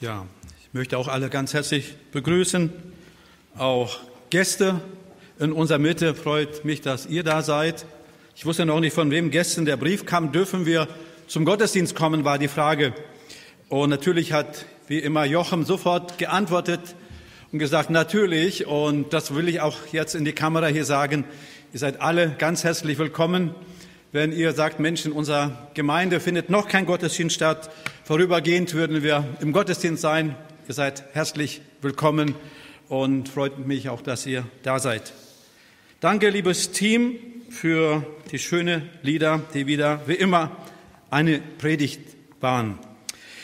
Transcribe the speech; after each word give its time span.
Ja, 0.00 0.26
ich 0.62 0.72
möchte 0.72 0.96
auch 0.96 1.08
alle 1.08 1.28
ganz 1.28 1.52
herzlich 1.52 1.94
begrüßen, 2.10 2.72
auch 3.58 3.98
Gäste 4.30 4.80
in 5.38 5.52
unserer 5.52 5.76
Mitte. 5.76 6.14
Freut 6.14 6.64
mich, 6.64 6.80
dass 6.80 7.04
ihr 7.04 7.22
da 7.22 7.42
seid. 7.42 7.84
Ich 8.34 8.46
wusste 8.46 8.64
noch 8.64 8.80
nicht, 8.80 8.94
von 8.94 9.10
wem 9.10 9.30
gestern 9.30 9.66
der 9.66 9.76
Brief 9.76 10.06
kam. 10.06 10.32
Dürfen 10.32 10.64
wir 10.64 10.88
zum 11.26 11.44
Gottesdienst 11.44 11.94
kommen, 11.94 12.24
war 12.24 12.38
die 12.38 12.48
Frage. 12.48 12.94
Und 13.68 13.90
natürlich 13.90 14.32
hat 14.32 14.64
wie 14.88 15.00
immer 15.00 15.26
Jochem 15.26 15.64
sofort 15.64 16.16
geantwortet 16.16 16.80
und 17.52 17.58
gesagt, 17.58 17.90
natürlich. 17.90 18.66
Und 18.66 19.12
das 19.12 19.34
will 19.34 19.50
ich 19.50 19.60
auch 19.60 19.76
jetzt 19.92 20.14
in 20.14 20.24
die 20.24 20.32
Kamera 20.32 20.68
hier 20.68 20.86
sagen. 20.86 21.26
Ihr 21.74 21.78
seid 21.78 22.00
alle 22.00 22.30
ganz 22.38 22.64
herzlich 22.64 22.96
willkommen. 22.96 23.54
Wenn 24.12 24.32
ihr 24.32 24.52
sagt, 24.54 24.80
Mensch, 24.80 25.06
in 25.06 25.12
unserer 25.12 25.68
Gemeinde 25.74 26.18
findet 26.18 26.50
noch 26.50 26.66
kein 26.66 26.84
Gottesdienst 26.84 27.36
statt, 27.36 27.70
vorübergehend 28.02 28.74
würden 28.74 29.04
wir 29.04 29.24
im 29.40 29.52
Gottesdienst 29.52 30.02
sein. 30.02 30.34
Ihr 30.66 30.74
seid 30.74 31.04
herzlich 31.12 31.60
willkommen 31.80 32.34
und 32.88 33.28
freut 33.28 33.64
mich 33.68 33.88
auch, 33.88 34.02
dass 34.02 34.26
ihr 34.26 34.44
da 34.64 34.80
seid. 34.80 35.12
Danke, 36.00 36.28
liebes 36.30 36.72
Team, 36.72 37.20
für 37.50 38.04
die 38.32 38.40
schönen 38.40 38.90
Lieder, 39.02 39.42
die 39.54 39.68
wieder 39.68 40.00
wie 40.08 40.14
immer 40.14 40.56
eine 41.10 41.38
Predigt 41.38 42.00
waren. 42.40 42.80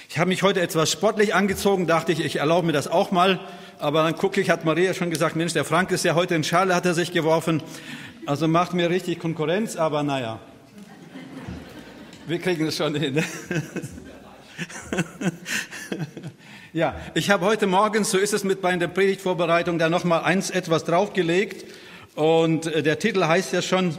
Ich 0.08 0.18
habe 0.18 0.30
mich 0.30 0.42
heute 0.42 0.60
etwas 0.62 0.90
sportlich 0.90 1.32
angezogen, 1.32 1.86
dachte 1.86 2.10
ich, 2.10 2.24
ich 2.24 2.36
erlaube 2.36 2.66
mir 2.66 2.72
das 2.72 2.88
auch 2.88 3.12
mal. 3.12 3.38
Aber 3.78 4.02
dann 4.02 4.16
gucke 4.16 4.40
ich, 4.40 4.50
hat 4.50 4.64
Maria 4.64 4.94
schon 4.94 5.10
gesagt, 5.10 5.36
Mensch, 5.36 5.52
der 5.52 5.64
Frank 5.64 5.92
ist 5.92 6.04
ja 6.04 6.16
heute 6.16 6.34
in 6.34 6.42
Schale, 6.42 6.74
hat 6.74 6.86
er 6.86 6.94
sich 6.94 7.12
geworfen. 7.12 7.62
Also 8.24 8.48
macht 8.48 8.74
mir 8.74 8.90
richtig 8.90 9.20
Konkurrenz, 9.20 9.76
aber 9.76 10.02
naja, 10.02 10.40
wir 12.26 12.38
kriegen 12.40 12.66
es 12.66 12.76
schon 12.76 12.94
hin. 12.96 13.22
ja, 16.72 16.96
ich 17.14 17.30
habe 17.30 17.44
heute 17.44 17.66
Morgen, 17.66 18.02
so 18.04 18.18
ist 18.18 18.32
es 18.32 18.42
mit 18.42 18.60
bei 18.60 18.74
der 18.76 18.88
Predigtvorbereitung, 18.88 19.78
da 19.78 19.88
nochmal 19.88 20.24
eins 20.24 20.50
etwas 20.50 20.84
draufgelegt. 20.84 21.64
Und 22.16 22.66
äh, 22.66 22.82
der 22.82 22.98
Titel 22.98 23.24
heißt 23.24 23.52
ja 23.52 23.62
schon 23.62 23.96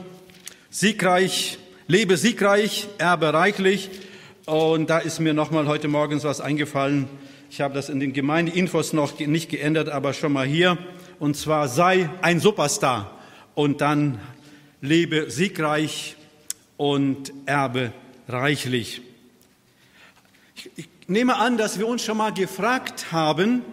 Siegreich, 0.69 1.57
lebe 1.87 2.17
siegreich, 2.17 2.89
erbe 2.97 3.33
reichlich. 3.33 3.89
Und 4.45 4.89
da 4.89 4.99
ist 4.99 5.19
mir 5.19 5.33
nochmal 5.33 5.67
heute 5.67 5.87
Morgens 5.87 6.23
was 6.25 6.41
eingefallen. 6.41 7.07
Ich 7.49 7.61
habe 7.61 7.73
das 7.73 7.87
in 7.87 8.01
den 8.01 8.11
Gemeindeinfos 8.11 8.91
noch 8.91 9.17
nicht 9.19 9.49
geändert, 9.49 9.87
aber 9.87 10.13
schon 10.13 10.33
mal 10.33 10.45
hier. 10.45 10.77
Und 11.19 11.37
zwar 11.37 11.69
sei 11.69 12.09
ein 12.21 12.41
Superstar 12.41 13.17
und 13.55 13.79
dann 13.79 14.19
lebe 14.81 15.31
siegreich 15.31 16.17
und 16.75 17.31
erbe 17.45 17.93
reichlich. 18.27 19.01
Ich, 20.55 20.71
ich 20.75 20.89
nehme 21.07 21.37
an, 21.37 21.57
dass 21.57 21.79
wir 21.79 21.87
uns 21.87 22.03
schon 22.03 22.17
mal 22.17 22.33
gefragt 22.33 23.11
haben, 23.11 23.63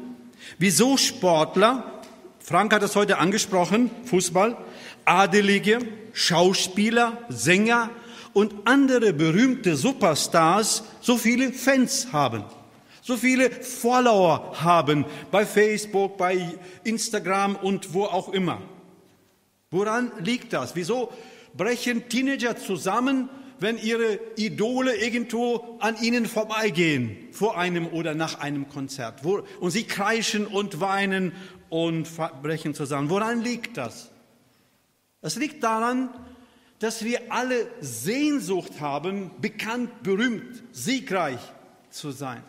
wieso 0.58 0.96
Sportler, 0.96 2.02
Frank 2.40 2.72
hat 2.74 2.82
es 2.82 2.94
heute 2.94 3.18
angesprochen, 3.18 3.90
Fußball, 4.04 4.56
Adelige, 5.04 5.78
Schauspieler, 6.12 7.18
Sänger 7.28 7.90
und 8.32 8.54
andere 8.66 9.12
berühmte 9.12 9.76
Superstars 9.76 10.84
so 11.00 11.16
viele 11.16 11.52
Fans 11.52 12.12
haben, 12.12 12.44
so 13.02 13.16
viele 13.16 13.50
Follower 13.50 14.62
haben 14.62 15.04
bei 15.30 15.46
Facebook, 15.46 16.16
bei 16.16 16.54
Instagram 16.84 17.56
und 17.56 17.94
wo 17.94 18.04
auch 18.04 18.32
immer. 18.32 18.60
Woran 19.70 20.12
liegt 20.20 20.52
das? 20.52 20.76
Wieso 20.76 21.12
brechen 21.56 22.08
Teenager 22.08 22.56
zusammen 22.56 23.28
wenn 23.60 23.78
ihre 23.78 24.18
Idole 24.36 24.96
irgendwo 24.96 25.78
an 25.80 25.96
ihnen 26.00 26.26
vorbeigehen, 26.26 27.16
vor 27.32 27.56
einem 27.58 27.86
oder 27.86 28.14
nach 28.14 28.40
einem 28.40 28.68
Konzert. 28.68 29.24
Und 29.24 29.70
sie 29.70 29.84
kreischen 29.84 30.46
und 30.46 30.80
weinen 30.80 31.32
und 31.68 32.08
brechen 32.42 32.74
zusammen. 32.74 33.10
Woran 33.10 33.40
liegt 33.42 33.76
das? 33.76 34.10
Es 35.22 35.36
liegt 35.36 35.62
daran, 35.64 36.10
dass 36.78 37.04
wir 37.04 37.32
alle 37.32 37.66
Sehnsucht 37.80 38.80
haben, 38.80 39.30
bekannt, 39.40 40.02
berühmt, 40.02 40.62
siegreich 40.72 41.40
zu 41.90 42.10
sein. 42.10 42.42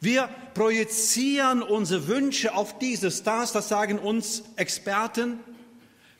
Wir 0.00 0.28
projizieren 0.54 1.62
unsere 1.62 2.08
Wünsche 2.08 2.54
auf 2.54 2.78
diese 2.78 3.10
Stars, 3.10 3.52
das 3.52 3.68
sagen 3.68 3.98
uns 3.98 4.42
Experten, 4.56 5.40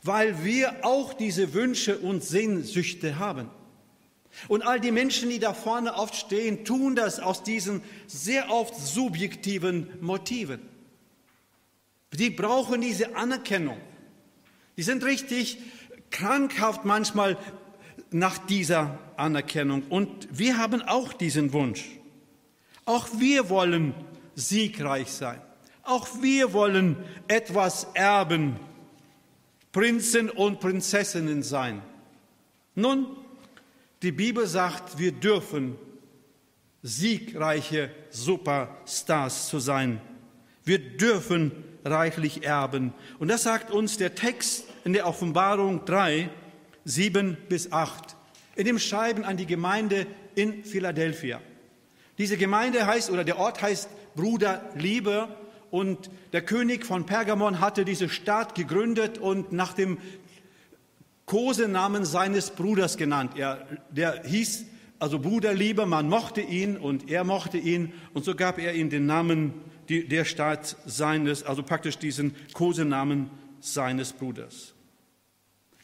weil 0.02 0.44
wir 0.44 0.84
auch 0.84 1.14
diese 1.14 1.54
Wünsche 1.54 1.98
und 1.98 2.22
Sehnsüchte 2.22 3.18
haben. 3.18 3.50
Und 4.48 4.62
all 4.62 4.80
die 4.80 4.90
Menschen, 4.90 5.30
die 5.30 5.38
da 5.38 5.54
vorne 5.54 5.94
oft 5.94 6.14
stehen, 6.14 6.64
tun 6.64 6.96
das 6.96 7.20
aus 7.20 7.42
diesen 7.42 7.82
sehr 8.06 8.50
oft 8.50 8.74
subjektiven 8.74 9.88
Motiven. 10.00 10.60
Die 12.12 12.30
brauchen 12.30 12.80
diese 12.80 13.16
Anerkennung. 13.16 13.78
Die 14.76 14.82
sind 14.82 15.04
richtig 15.04 15.58
krankhaft 16.10 16.84
manchmal 16.84 17.36
nach 18.10 18.38
dieser 18.38 18.98
Anerkennung. 19.16 19.84
Und 19.88 20.28
wir 20.30 20.58
haben 20.58 20.82
auch 20.82 21.12
diesen 21.12 21.52
Wunsch. 21.52 21.84
Auch 22.84 23.08
wir 23.18 23.50
wollen 23.50 23.94
siegreich 24.34 25.12
sein. 25.12 25.40
Auch 25.82 26.08
wir 26.20 26.52
wollen 26.52 26.96
etwas 27.28 27.86
erben, 27.94 28.56
Prinzen 29.72 30.28
und 30.30 30.60
Prinzessinnen 30.60 31.42
sein. 31.42 31.82
Nun, 32.74 33.06
die 34.02 34.12
Bibel 34.12 34.46
sagt, 34.46 34.98
wir 34.98 35.12
dürfen 35.12 35.76
siegreiche 36.82 37.90
Superstars 38.10 39.48
zu 39.48 39.58
sein. 39.58 40.00
Wir 40.64 40.78
dürfen 40.78 41.52
reichlich 41.84 42.44
erben. 42.44 42.92
Und 43.18 43.28
das 43.28 43.42
sagt 43.42 43.70
uns 43.70 43.98
der 43.98 44.14
Text 44.14 44.66
in 44.84 44.92
der 44.92 45.06
Offenbarung 45.06 45.84
3, 45.84 46.30
7 46.84 47.36
bis 47.48 47.72
8, 47.72 48.16
in 48.56 48.64
dem 48.64 48.78
Schreiben 48.78 49.24
an 49.24 49.36
die 49.36 49.46
Gemeinde 49.46 50.06
in 50.34 50.64
Philadelphia. 50.64 51.40
Diese 52.18 52.36
Gemeinde 52.36 52.86
heißt, 52.86 53.10
oder 53.10 53.24
der 53.24 53.38
Ort 53.38 53.62
heißt 53.62 53.88
Bruder 54.14 54.70
Liebe 54.74 55.28
und 55.70 56.10
der 56.32 56.42
König 56.42 56.84
von 56.84 57.06
Pergamon 57.06 57.60
hatte 57.60 57.84
diese 57.84 58.08
Stadt 58.08 58.54
gegründet 58.54 59.18
und 59.18 59.52
nach 59.52 59.72
dem 59.72 59.98
Kosenamen 61.30 62.04
seines 62.04 62.50
Bruders 62.50 62.96
genannt. 62.96 63.34
Er, 63.36 63.64
der 63.88 64.24
hieß 64.24 64.64
also 64.98 65.20
Bruder 65.20 65.54
Liebe, 65.54 65.86
man 65.86 66.08
mochte 66.08 66.40
ihn 66.40 66.76
und 66.76 67.08
er 67.08 67.22
mochte 67.22 67.56
ihn 67.56 67.92
und 68.14 68.24
so 68.24 68.34
gab 68.34 68.58
er 68.58 68.74
ihm 68.74 68.90
den 68.90 69.06
Namen 69.06 69.54
die, 69.88 70.08
der 70.08 70.24
Stadt 70.24 70.76
seines, 70.86 71.44
also 71.44 71.62
praktisch 71.62 71.98
diesen 71.98 72.34
Kosenamen 72.52 73.30
seines 73.60 74.12
Bruders. 74.12 74.74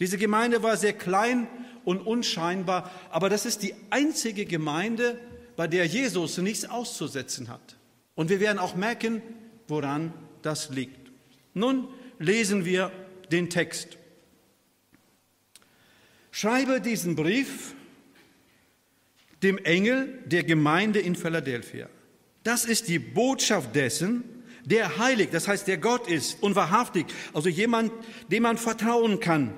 Diese 0.00 0.18
Gemeinde 0.18 0.64
war 0.64 0.76
sehr 0.76 0.94
klein 0.94 1.46
und 1.84 2.00
unscheinbar, 2.00 2.90
aber 3.12 3.28
das 3.28 3.46
ist 3.46 3.62
die 3.62 3.74
einzige 3.90 4.46
Gemeinde, 4.46 5.16
bei 5.54 5.68
der 5.68 5.86
Jesus 5.86 6.38
nichts 6.38 6.68
auszusetzen 6.68 7.50
hat. 7.50 7.76
Und 8.16 8.30
wir 8.30 8.40
werden 8.40 8.58
auch 8.58 8.74
merken, 8.74 9.22
woran 9.68 10.12
das 10.42 10.70
liegt. 10.70 11.12
Nun 11.54 11.86
lesen 12.18 12.64
wir 12.64 12.90
den 13.30 13.48
Text. 13.48 13.96
Schreibe 16.38 16.82
diesen 16.82 17.16
Brief 17.16 17.74
dem 19.42 19.56
Engel 19.56 20.22
der 20.26 20.44
Gemeinde 20.44 20.98
in 21.00 21.16
Philadelphia. 21.16 21.88
Das 22.44 22.66
ist 22.66 22.88
die 22.88 22.98
Botschaft 22.98 23.74
dessen, 23.74 24.22
der 24.62 24.98
heilig, 24.98 25.30
das 25.32 25.48
heißt, 25.48 25.66
der 25.66 25.78
Gott 25.78 26.08
ist 26.08 26.42
und 26.42 26.54
wahrhaftig, 26.54 27.06
also 27.32 27.48
jemand, 27.48 27.91
dem 28.30 28.42
man 28.42 28.58
vertrauen 28.58 29.19
kann 29.19 29.54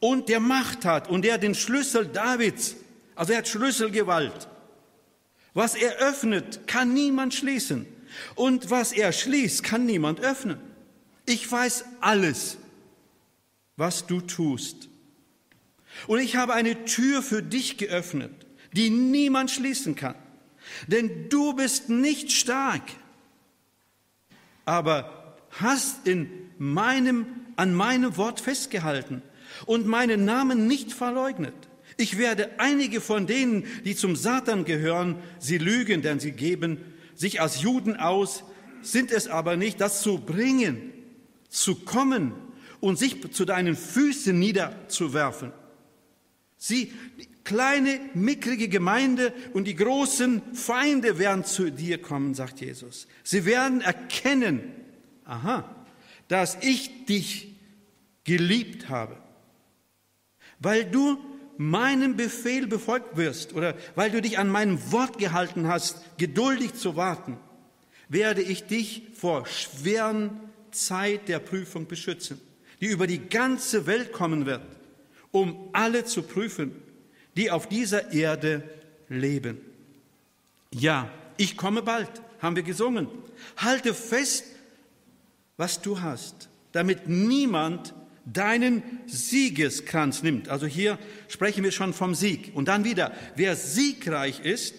und 0.00 0.28
der 0.28 0.40
Macht 0.40 0.84
hat 0.84 1.08
und 1.08 1.24
der 1.24 1.38
den 1.38 1.54
Schlüssel 1.54 2.06
Davids, 2.06 2.74
also 3.14 3.30
er 3.32 3.38
hat 3.38 3.46
Schlüsselgewalt. 3.46 4.48
Was 5.54 5.76
er 5.76 5.92
öffnet, 5.98 6.66
kann 6.66 6.92
niemand 6.92 7.34
schließen. 7.34 7.86
Und 8.34 8.68
was 8.68 8.90
er 8.90 9.12
schließt, 9.12 9.62
kann 9.62 9.86
niemand 9.86 10.18
öffnen. 10.18 10.58
Ich 11.24 11.48
weiß 11.48 11.84
alles, 12.00 12.58
was 13.76 14.08
du 14.08 14.20
tust. 14.20 14.89
Und 16.06 16.20
ich 16.20 16.36
habe 16.36 16.54
eine 16.54 16.84
Tür 16.84 17.22
für 17.22 17.42
dich 17.42 17.76
geöffnet, 17.76 18.32
die 18.72 18.90
niemand 18.90 19.50
schließen 19.50 19.94
kann. 19.94 20.14
Denn 20.86 21.28
du 21.28 21.54
bist 21.54 21.88
nicht 21.88 22.32
stark, 22.32 22.82
aber 24.64 25.36
hast 25.50 26.06
in 26.06 26.30
meinem, 26.58 27.26
an 27.56 27.74
meinem 27.74 28.16
Wort 28.16 28.40
festgehalten 28.40 29.22
und 29.66 29.86
meinen 29.86 30.24
Namen 30.24 30.66
nicht 30.66 30.92
verleugnet. 30.92 31.54
Ich 31.96 32.18
werde 32.18 32.50
einige 32.58 33.00
von 33.00 33.26
denen, 33.26 33.64
die 33.84 33.96
zum 33.96 34.16
Satan 34.16 34.64
gehören, 34.64 35.16
sie 35.38 35.58
lügen, 35.58 36.02
denn 36.02 36.20
sie 36.20 36.32
geben 36.32 36.78
sich 37.14 37.42
als 37.42 37.60
Juden 37.60 37.96
aus, 37.96 38.44
sind 38.80 39.10
es 39.10 39.28
aber 39.28 39.56
nicht, 39.56 39.80
das 39.80 40.00
zu 40.00 40.18
bringen, 40.18 40.92
zu 41.50 41.74
kommen 41.74 42.32
und 42.80 42.98
sich 42.98 43.30
zu 43.32 43.44
deinen 43.44 43.76
Füßen 43.76 44.38
niederzuwerfen. 44.38 45.52
Sie, 46.62 46.92
kleine, 47.42 47.98
mickrige 48.12 48.68
Gemeinde 48.68 49.32
und 49.54 49.64
die 49.64 49.74
großen 49.74 50.42
Feinde 50.54 51.18
werden 51.18 51.46
zu 51.46 51.70
dir 51.70 51.96
kommen, 51.96 52.34
sagt 52.34 52.60
Jesus. 52.60 53.08
Sie 53.24 53.46
werden 53.46 53.80
erkennen, 53.80 54.60
aha, 55.24 55.74
dass 56.28 56.58
ich 56.60 57.06
dich 57.06 57.56
geliebt 58.24 58.90
habe, 58.90 59.16
weil 60.58 60.84
du 60.84 61.18
meinem 61.56 62.16
Befehl 62.16 62.66
befolgt 62.66 63.16
wirst 63.16 63.54
oder 63.54 63.74
weil 63.94 64.10
du 64.10 64.20
dich 64.20 64.38
an 64.38 64.50
meinem 64.50 64.92
Wort 64.92 65.16
gehalten 65.16 65.66
hast, 65.66 66.18
geduldig 66.18 66.74
zu 66.74 66.94
warten, 66.94 67.38
werde 68.10 68.42
ich 68.42 68.66
dich 68.66 69.04
vor 69.14 69.46
schweren 69.46 70.38
Zeit 70.72 71.28
der 71.28 71.38
Prüfung 71.38 71.86
beschützen, 71.86 72.38
die 72.82 72.86
über 72.88 73.06
die 73.06 73.30
ganze 73.30 73.86
Welt 73.86 74.12
kommen 74.12 74.44
wird, 74.44 74.60
um 75.30 75.68
alle 75.72 76.04
zu 76.04 76.22
prüfen, 76.22 76.72
die 77.36 77.50
auf 77.50 77.68
dieser 77.68 78.12
Erde 78.12 78.62
leben. 79.08 79.58
Ja, 80.72 81.10
ich 81.36 81.56
komme 81.56 81.82
bald, 81.82 82.10
haben 82.40 82.56
wir 82.56 82.62
gesungen. 82.62 83.08
Halte 83.56 83.94
fest, 83.94 84.44
was 85.56 85.80
du 85.80 86.00
hast, 86.00 86.48
damit 86.72 87.08
niemand 87.08 87.94
deinen 88.24 88.82
Siegeskranz 89.06 90.22
nimmt. 90.22 90.48
Also 90.48 90.66
hier 90.66 90.98
sprechen 91.28 91.64
wir 91.64 91.72
schon 91.72 91.92
vom 91.92 92.14
Sieg. 92.14 92.52
Und 92.54 92.68
dann 92.68 92.84
wieder, 92.84 93.12
wer 93.36 93.56
siegreich 93.56 94.40
ist, 94.40 94.74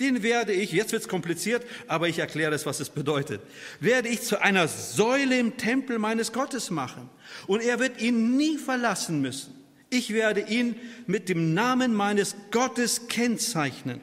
den 0.00 0.22
werde 0.22 0.52
ich, 0.52 0.72
jetzt 0.72 0.92
wird's 0.92 1.08
kompliziert, 1.08 1.64
aber 1.86 2.08
ich 2.08 2.18
erkläre 2.18 2.54
es, 2.54 2.64
was 2.64 2.80
es 2.80 2.88
bedeutet, 2.88 3.42
werde 3.80 4.08
ich 4.08 4.22
zu 4.22 4.40
einer 4.40 4.66
Säule 4.66 5.38
im 5.38 5.58
Tempel 5.58 5.98
meines 5.98 6.32
Gottes 6.32 6.70
machen. 6.70 7.10
Und 7.46 7.62
er 7.62 7.78
wird 7.78 8.00
ihn 8.00 8.36
nie 8.36 8.56
verlassen 8.56 9.20
müssen. 9.20 9.59
Ich 9.90 10.12
werde 10.12 10.40
ihn 10.42 10.76
mit 11.06 11.28
dem 11.28 11.52
Namen 11.52 11.92
meines 11.94 12.36
Gottes 12.52 13.08
kennzeichnen. 13.08 14.00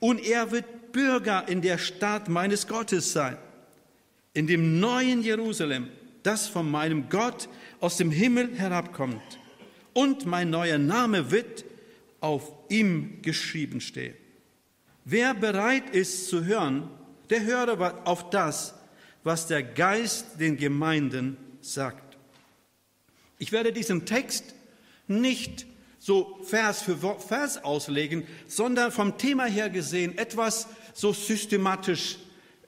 Und 0.00 0.24
er 0.26 0.50
wird 0.50 0.92
Bürger 0.92 1.46
in 1.48 1.60
der 1.62 1.78
Stadt 1.78 2.28
meines 2.28 2.66
Gottes 2.66 3.12
sein, 3.12 3.36
in 4.34 4.46
dem 4.46 4.80
neuen 4.80 5.22
Jerusalem, 5.22 5.88
das 6.22 6.48
von 6.48 6.70
meinem 6.70 7.08
Gott 7.08 7.48
aus 7.80 7.98
dem 7.98 8.10
Himmel 8.10 8.56
herabkommt. 8.56 9.38
Und 9.92 10.26
mein 10.26 10.50
neuer 10.50 10.78
Name 10.78 11.30
wird 11.30 11.64
auf 12.20 12.52
ihm 12.68 13.20
geschrieben 13.22 13.80
stehen. 13.80 14.14
Wer 15.04 15.34
bereit 15.34 15.90
ist 15.90 16.28
zu 16.28 16.44
hören, 16.44 16.88
der 17.28 17.44
höre 17.44 18.06
auf 18.06 18.30
das, 18.30 18.74
was 19.24 19.46
der 19.46 19.62
Geist 19.62 20.40
den 20.40 20.56
Gemeinden 20.56 21.36
sagt. 21.60 22.16
Ich 23.38 23.52
werde 23.52 23.72
diesen 23.72 24.06
Text 24.06 24.54
nicht 25.06 25.66
so 25.98 26.40
Vers 26.42 26.82
für 26.82 26.96
Vers 26.96 27.62
auslegen, 27.62 28.26
sondern 28.48 28.90
vom 28.90 29.18
Thema 29.18 29.44
her 29.44 29.70
gesehen 29.70 30.18
etwas 30.18 30.66
so 30.94 31.12
systematisch 31.12 32.18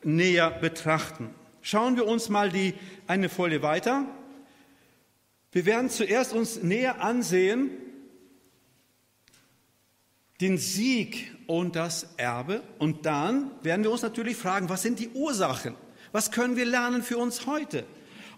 näher 0.04 0.50
betrachten. 0.50 1.34
Schauen 1.62 1.96
wir 1.96 2.06
uns 2.06 2.28
mal 2.28 2.50
die 2.50 2.74
eine 3.06 3.28
Folie 3.28 3.62
weiter. 3.62 4.06
Wir 5.50 5.66
werden 5.66 5.90
zuerst 5.90 6.32
uns 6.32 6.62
näher 6.62 7.02
ansehen 7.02 7.70
den 10.40 10.58
Sieg 10.58 11.32
und 11.46 11.76
das 11.76 12.08
Erbe 12.16 12.62
und 12.78 13.06
dann 13.06 13.50
werden 13.62 13.82
wir 13.82 13.90
uns 13.90 14.02
natürlich 14.02 14.36
fragen, 14.36 14.68
was 14.68 14.82
sind 14.82 14.98
die 14.98 15.08
Ursachen? 15.10 15.74
Was 16.12 16.30
können 16.30 16.56
wir 16.56 16.66
lernen 16.66 17.02
für 17.02 17.18
uns 17.18 17.46
heute? 17.46 17.84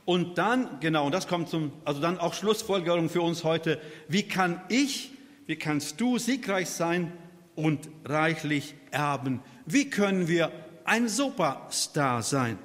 Und 0.07 0.39
dann, 0.39 0.81
genau, 0.81 1.05
und 1.05 1.13
das 1.13 1.27
kommt 1.27 1.51
zum, 1.51 1.73
also 1.85 2.01
dann 2.01 2.19
auch 2.19 2.33
Schlussfolgerung 2.33 3.11
für 3.11 3.21
uns 3.21 3.45
heute, 3.45 3.81
wie 4.09 4.23
kann 4.23 4.63
ich, 4.69 5.11
wie 5.47 5.57
kannst 5.57 6.01
du 6.01 6.17
siegreich 6.19 6.71
sein 6.71 7.13
und 7.57 7.89
reichlich 8.05 8.75
erben? 8.93 9.41
Wie 9.67 9.91
können 9.91 10.29
wir 10.29 10.53
ein 10.85 11.09
Superstar 11.09 12.23
sein? 12.23 12.57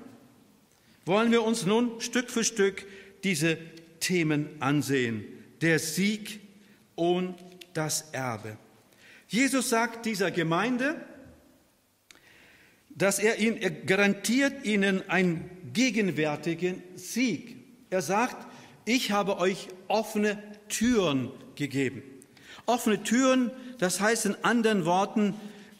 Wollen 1.06 1.32
wir 1.32 1.44
uns 1.44 1.66
nun 1.66 2.00
Stück 2.00 2.30
für 2.30 2.44
Stück 2.44 2.86
diese 3.24 3.58
Themen 4.00 4.50
ansehen. 4.60 5.26
Der 5.62 5.80
Sieg 5.80 6.42
und 6.96 7.36
das 7.74 8.12
Erbe. 8.12 8.58
Jesus 9.28 9.70
sagt 9.70 10.06
dieser 10.06 10.30
Gemeinde, 10.30 10.96
dass 12.96 13.20
er, 13.20 13.40
ihn, 13.40 13.58
er 13.58 13.72
garantiert 13.72 14.66
ihnen 14.66 15.08
einen 15.10 15.50
gegenwärtigen 15.74 16.84
Sieg. 16.96 17.58
Er 17.90 18.02
sagt, 18.02 18.48
ich 18.86 19.12
habe 19.12 19.38
euch 19.38 19.68
offene 19.88 20.42
Türen 20.70 21.32
gegeben. 21.56 22.04
Offene 22.66 23.04
Türen, 23.04 23.52
das 23.80 24.00
heißt 24.00 24.26
in 24.26 24.36
anderen 24.44 24.86
Worten, 24.86 25.34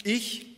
ich 0.04 0.58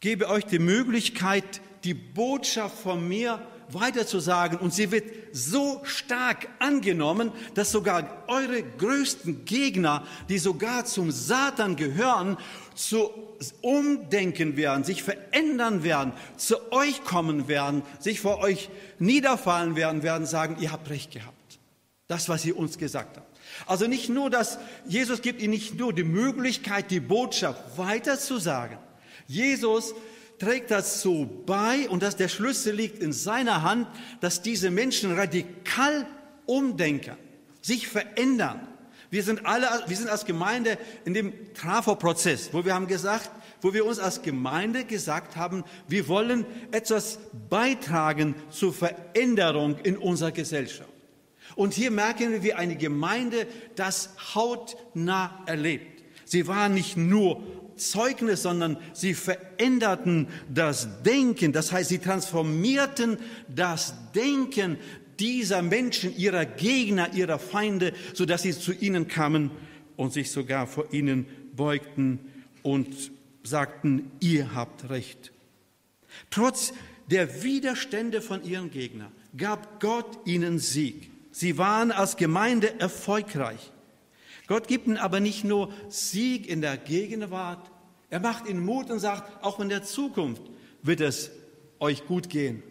gebe 0.00 0.28
euch 0.28 0.44
die 0.44 0.58
Möglichkeit, 0.58 1.60
die 1.84 1.94
Botschaft 1.94 2.78
von 2.78 3.06
mir 3.08 3.40
weiterzusagen 3.74 4.58
und 4.58 4.72
sie 4.72 4.90
wird 4.90 5.04
so 5.32 5.80
stark 5.84 6.48
angenommen, 6.58 7.32
dass 7.54 7.70
sogar 7.72 8.24
eure 8.28 8.62
größten 8.62 9.44
Gegner, 9.44 10.06
die 10.28 10.38
sogar 10.38 10.84
zum 10.84 11.10
Satan 11.10 11.76
gehören, 11.76 12.36
zu 12.74 13.10
umdenken 13.60 14.56
werden, 14.56 14.84
sich 14.84 15.02
verändern 15.02 15.82
werden, 15.82 16.12
zu 16.36 16.72
euch 16.72 17.04
kommen 17.04 17.48
werden, 17.48 17.82
sich 17.98 18.20
vor 18.20 18.38
euch 18.38 18.70
niederfallen 18.98 19.76
werden, 19.76 20.02
werden 20.02 20.26
sagen, 20.26 20.56
ihr 20.60 20.72
habt 20.72 20.90
recht 20.90 21.10
gehabt. 21.10 21.36
Das, 22.08 22.28
was 22.28 22.44
ihr 22.44 22.56
uns 22.56 22.78
gesagt 22.78 23.16
habt. 23.16 23.32
Also 23.66 23.86
nicht 23.86 24.08
nur, 24.08 24.30
dass 24.30 24.58
Jesus 24.86 25.22
gibt 25.22 25.40
ihnen 25.40 25.52
nicht 25.52 25.78
nur 25.78 25.92
die 25.92 26.04
Möglichkeit, 26.04 26.90
die 26.90 27.00
Botschaft 27.00 27.78
weiterzusagen. 27.78 28.78
Jesus 29.26 29.94
trägt 30.38 30.70
so 30.84 31.24
bei 31.46 31.88
und 31.88 32.02
dass 32.02 32.16
der 32.16 32.28
Schlüssel 32.28 32.74
liegt 32.74 33.02
in 33.02 33.12
seiner 33.12 33.62
Hand, 33.62 33.86
dass 34.20 34.42
diese 34.42 34.70
Menschen 34.70 35.12
radikal 35.14 36.06
umdenken, 36.46 37.16
sich 37.60 37.86
verändern. 37.88 38.68
Wir 39.10 39.22
sind 39.22 39.44
alle, 39.44 39.68
wir 39.86 39.96
sind 39.96 40.08
als 40.08 40.24
Gemeinde 40.24 40.78
in 41.04 41.14
dem 41.14 41.52
Trafo-Prozess, 41.52 42.48
wo 42.52 42.64
wir 42.64 42.74
haben 42.74 42.86
gesagt, 42.86 43.30
wo 43.60 43.74
wir 43.74 43.84
uns 43.84 43.98
als 43.98 44.22
Gemeinde 44.22 44.84
gesagt 44.84 45.36
haben, 45.36 45.64
wir 45.86 46.08
wollen 46.08 46.46
etwas 46.72 47.18
beitragen 47.48 48.34
zur 48.50 48.72
Veränderung 48.72 49.76
in 49.82 49.96
unserer 49.96 50.32
Gesellschaft. 50.32 50.88
Und 51.54 51.74
hier 51.74 51.90
merken 51.90 52.32
wir, 52.32 52.42
wie 52.42 52.54
eine 52.54 52.76
Gemeinde 52.76 53.46
das 53.76 54.10
hautnah 54.34 55.42
erlebt. 55.46 56.02
Sie 56.24 56.46
war 56.46 56.70
nicht 56.70 56.96
nur 56.96 57.42
Zeugnis, 57.76 58.42
sondern 58.42 58.76
sie 58.92 59.14
veränderten 59.14 60.28
das 60.52 61.02
Denken. 61.02 61.52
Das 61.52 61.72
heißt, 61.72 61.88
sie 61.88 61.98
transformierten 61.98 63.18
das 63.48 63.94
Denken 64.14 64.78
dieser 65.18 65.62
Menschen, 65.62 66.16
ihrer 66.16 66.44
Gegner, 66.44 67.12
ihrer 67.14 67.38
Feinde, 67.38 67.92
so 68.14 68.24
dass 68.24 68.42
sie 68.42 68.52
zu 68.52 68.72
ihnen 68.72 69.08
kamen 69.08 69.50
und 69.96 70.12
sich 70.12 70.30
sogar 70.30 70.66
vor 70.66 70.92
ihnen 70.92 71.26
beugten 71.54 72.18
und 72.62 73.12
sagten, 73.42 74.10
ihr 74.20 74.54
habt 74.54 74.90
recht. 74.90 75.32
Trotz 76.30 76.72
der 77.08 77.42
Widerstände 77.42 78.20
von 78.22 78.44
ihren 78.44 78.70
Gegnern 78.70 79.12
gab 79.36 79.80
Gott 79.80 80.18
ihnen 80.24 80.58
Sieg. 80.58 81.10
Sie 81.30 81.58
waren 81.58 81.92
als 81.92 82.16
Gemeinde 82.16 82.78
erfolgreich. 82.80 83.70
Gott 84.52 84.68
gibt 84.68 84.86
ihnen 84.86 84.98
aber 84.98 85.18
nicht 85.18 85.44
nur 85.44 85.72
Sieg 85.88 86.46
in 86.46 86.60
der 86.60 86.76
Gegenwart, 86.76 87.70
er 88.10 88.20
macht 88.20 88.46
ihnen 88.46 88.62
Mut 88.62 88.90
und 88.90 88.98
sagt, 88.98 89.42
auch 89.42 89.60
in 89.60 89.70
der 89.70 89.82
Zukunft 89.82 90.42
wird 90.82 91.00
es 91.00 91.30
euch 91.78 92.06
gut 92.06 92.28
gehen. 92.28 92.62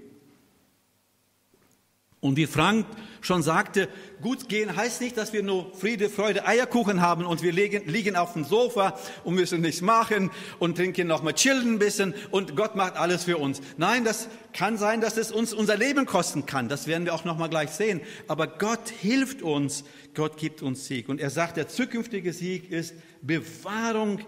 Und 2.21 2.37
wie 2.37 2.45
Frank 2.45 2.85
schon 3.21 3.41
sagte, 3.41 3.89
gut 4.21 4.47
gehen 4.47 4.75
heißt 4.75 5.01
nicht, 5.01 5.17
dass 5.17 5.33
wir 5.33 5.41
nur 5.41 5.73
Friede, 5.73 6.07
Freude, 6.07 6.45
Eierkuchen 6.45 7.01
haben 7.01 7.25
und 7.25 7.41
wir 7.41 7.51
liegen, 7.51 7.87
liegen 7.89 8.15
auf 8.15 8.33
dem 8.33 8.43
Sofa 8.43 8.95
und 9.23 9.33
müssen 9.33 9.61
nichts 9.61 9.81
machen 9.81 10.29
und 10.59 10.77
trinken 10.77 11.07
noch 11.07 11.23
mal 11.23 11.33
chillen 11.33 11.73
ein 11.73 11.79
bisschen 11.79 12.13
und 12.29 12.55
Gott 12.55 12.75
macht 12.75 12.95
alles 12.95 13.23
für 13.23 13.37
uns. 13.37 13.59
Nein, 13.77 14.05
das 14.05 14.29
kann 14.53 14.77
sein, 14.77 15.01
dass 15.01 15.17
es 15.17 15.31
uns 15.31 15.51
unser 15.51 15.77
Leben 15.77 16.05
kosten 16.05 16.45
kann. 16.45 16.69
Das 16.69 16.85
werden 16.85 17.05
wir 17.05 17.15
auch 17.15 17.25
noch 17.25 17.39
mal 17.39 17.49
gleich 17.49 17.71
sehen. 17.71 18.01
Aber 18.27 18.45
Gott 18.45 18.89
hilft 18.89 19.41
uns. 19.41 19.83
Gott 20.13 20.37
gibt 20.37 20.61
uns 20.61 20.85
Sieg. 20.85 21.09
Und 21.09 21.19
er 21.19 21.31
sagt, 21.31 21.57
der 21.57 21.69
zukünftige 21.69 22.33
Sieg 22.33 22.69
ist 22.69 22.93
Bewahrung 23.23 24.19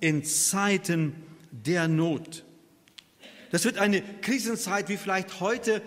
in 0.00 0.24
Zeiten 0.24 1.14
der 1.50 1.86
Not. 1.86 2.44
Das 3.50 3.66
wird 3.66 3.76
eine 3.76 4.00
Krisenzeit 4.22 4.88
wie 4.88 4.96
vielleicht 4.96 5.40
heute 5.40 5.82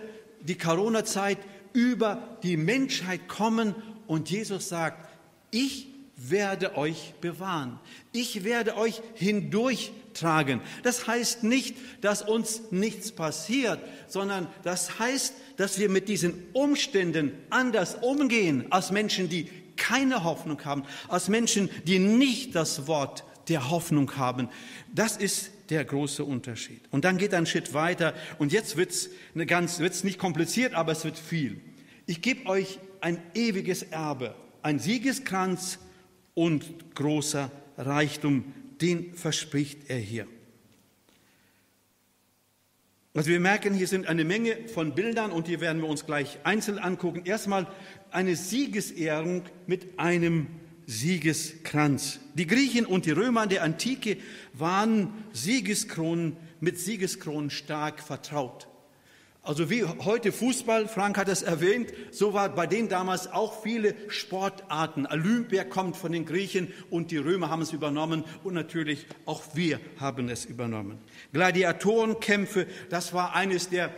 die 0.46 0.56
Corona-Zeit 0.56 1.38
über 1.76 2.38
die 2.42 2.56
Menschheit 2.56 3.28
kommen 3.28 3.74
und 4.06 4.30
Jesus 4.30 4.70
sagt, 4.70 5.10
ich 5.50 5.88
werde 6.16 6.78
euch 6.78 7.12
bewahren. 7.20 7.78
Ich 8.12 8.44
werde 8.44 8.78
euch 8.78 9.02
hindurchtragen. 9.14 10.62
Das 10.82 11.06
heißt 11.06 11.44
nicht, 11.44 11.76
dass 12.00 12.22
uns 12.22 12.62
nichts 12.70 13.12
passiert, 13.12 13.78
sondern 14.08 14.46
das 14.64 14.98
heißt, 14.98 15.34
dass 15.58 15.78
wir 15.78 15.90
mit 15.90 16.08
diesen 16.08 16.46
Umständen 16.54 17.32
anders 17.50 17.96
umgehen 18.00 18.64
als 18.70 18.90
Menschen, 18.90 19.28
die 19.28 19.50
keine 19.76 20.24
Hoffnung 20.24 20.64
haben, 20.64 20.84
als 21.08 21.28
Menschen, 21.28 21.68
die 21.84 21.98
nicht 21.98 22.54
das 22.54 22.86
Wort 22.86 23.24
der 23.48 23.68
Hoffnung 23.70 24.16
haben. 24.16 24.48
Das 24.94 25.18
ist 25.18 25.50
der 25.70 25.84
große 25.84 26.24
Unterschied. 26.24 26.80
Und 26.90 27.04
dann 27.04 27.18
geht 27.18 27.34
ein 27.34 27.46
Schritt 27.46 27.74
weiter 27.74 28.14
und 28.38 28.52
jetzt 28.52 28.76
ganz, 29.46 29.78
wird's 29.78 30.04
nicht 30.04 30.18
kompliziert, 30.18 30.74
aber 30.74 30.92
es 30.92 31.04
wird 31.04 31.18
viel. 31.18 31.60
Ich 32.06 32.22
gebe 32.22 32.48
euch 32.48 32.78
ein 33.00 33.18
ewiges 33.34 33.82
Erbe, 33.82 34.34
ein 34.62 34.78
Siegeskranz 34.78 35.78
und 36.34 36.94
großer 36.94 37.50
Reichtum, 37.78 38.52
den 38.80 39.14
verspricht 39.14 39.88
er 39.88 39.98
hier. 39.98 40.26
Also 43.14 43.30
wir 43.30 43.40
merken, 43.40 43.72
hier 43.72 43.88
sind 43.88 44.08
eine 44.08 44.24
Menge 44.24 44.68
von 44.68 44.94
Bildern 44.94 45.32
und 45.32 45.46
die 45.46 45.60
werden 45.60 45.80
wir 45.80 45.88
uns 45.88 46.04
gleich 46.04 46.38
einzeln 46.44 46.78
angucken. 46.78 47.22
Erstmal 47.24 47.66
eine 48.10 48.36
Siegesehrung 48.36 49.42
mit 49.66 49.98
einem 49.98 50.48
Siegeskranz. 50.86 52.20
Die 52.34 52.46
Griechen 52.46 52.86
und 52.86 53.06
die 53.06 53.10
Römer 53.10 53.46
der 53.46 53.62
Antike 53.62 54.18
waren 54.52 55.12
Siegeskronen 55.32 56.36
mit 56.60 56.78
Siegeskronen 56.78 57.50
stark 57.50 58.00
vertraut. 58.00 58.68
Also 59.46 59.70
wie 59.70 59.84
heute 59.84 60.32
Fußball, 60.32 60.88
Frank 60.88 61.16
hat 61.18 61.28
es 61.28 61.42
erwähnt, 61.42 61.92
so 62.10 62.34
war 62.34 62.48
bei 62.48 62.66
denen 62.66 62.88
damals 62.88 63.28
auch 63.28 63.62
viele 63.62 63.94
Sportarten. 64.08 65.06
Olympia 65.06 65.62
kommt 65.62 65.96
von 65.96 66.10
den 66.10 66.24
Griechen 66.24 66.72
und 66.90 67.12
die 67.12 67.16
Römer 67.18 67.48
haben 67.48 67.62
es 67.62 67.72
übernommen 67.72 68.24
und 68.42 68.54
natürlich 68.54 69.06
auch 69.24 69.42
wir 69.54 69.78
haben 70.00 70.28
es 70.30 70.46
übernommen. 70.46 70.98
Gladiatorenkämpfe, 71.32 72.66
das 72.90 73.12
war 73.12 73.36
eines 73.36 73.68
der 73.68 73.88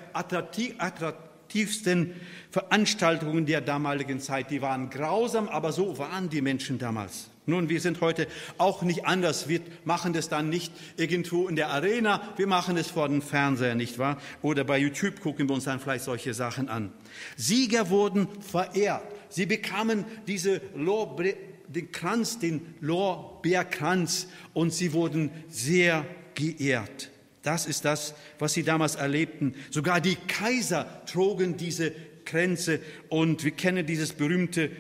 attraktivsten 1.48 2.14
Veranstaltungen 2.50 3.46
der 3.46 3.60
damaligen 3.60 4.20
Zeit. 4.20 4.50
Die 4.50 4.60
waren 4.60 4.90
grausam, 4.90 5.48
aber 5.48 5.72
so 5.72 5.98
waren 5.98 6.28
die 6.28 6.42
Menschen 6.42 6.78
damals. 6.78 7.28
Nun, 7.46 7.70
wir 7.70 7.80
sind 7.80 8.02
heute 8.02 8.26
auch 8.58 8.82
nicht 8.82 9.06
anders. 9.06 9.48
Wir 9.48 9.60
machen 9.84 10.12
das 10.12 10.28
dann 10.28 10.50
nicht 10.50 10.72
irgendwo 10.98 11.48
in 11.48 11.56
der 11.56 11.70
Arena, 11.70 12.20
wir 12.36 12.46
machen 12.46 12.76
es 12.76 12.88
vor 12.88 13.08
dem 13.08 13.22
Fernseher, 13.22 13.74
nicht 13.74 13.98
wahr? 13.98 14.18
Oder 14.42 14.64
bei 14.64 14.78
YouTube 14.78 15.20
gucken 15.20 15.48
wir 15.48 15.54
uns 15.54 15.64
dann 15.64 15.80
vielleicht 15.80 16.04
solche 16.04 16.34
Sachen 16.34 16.68
an. 16.68 16.92
Sieger 17.36 17.88
wurden 17.88 18.28
verehrt. 18.42 19.06
Sie 19.30 19.46
bekamen 19.46 20.04
diese 20.26 20.60
Lorbe 20.74 21.34
den 21.68 21.92
Kranz, 21.92 22.38
den 22.38 22.74
Lorbeerkranz 22.80 24.28
und 24.54 24.72
sie 24.72 24.92
wurden 24.94 25.30
sehr 25.48 26.06
geehrt. 26.34 27.10
Das 27.48 27.64
ist 27.64 27.86
das, 27.86 28.12
was 28.38 28.52
sie 28.52 28.62
damals 28.62 28.96
erlebten. 28.96 29.54
Sogar 29.70 30.02
die 30.02 30.16
Kaiser 30.16 31.02
trugen 31.06 31.56
diese 31.56 31.92
Kränze 32.26 32.78
und 33.08 33.42
wir 33.42 33.52
kennen 33.52 33.86
dieses 33.86 34.12
berühmte 34.12 34.70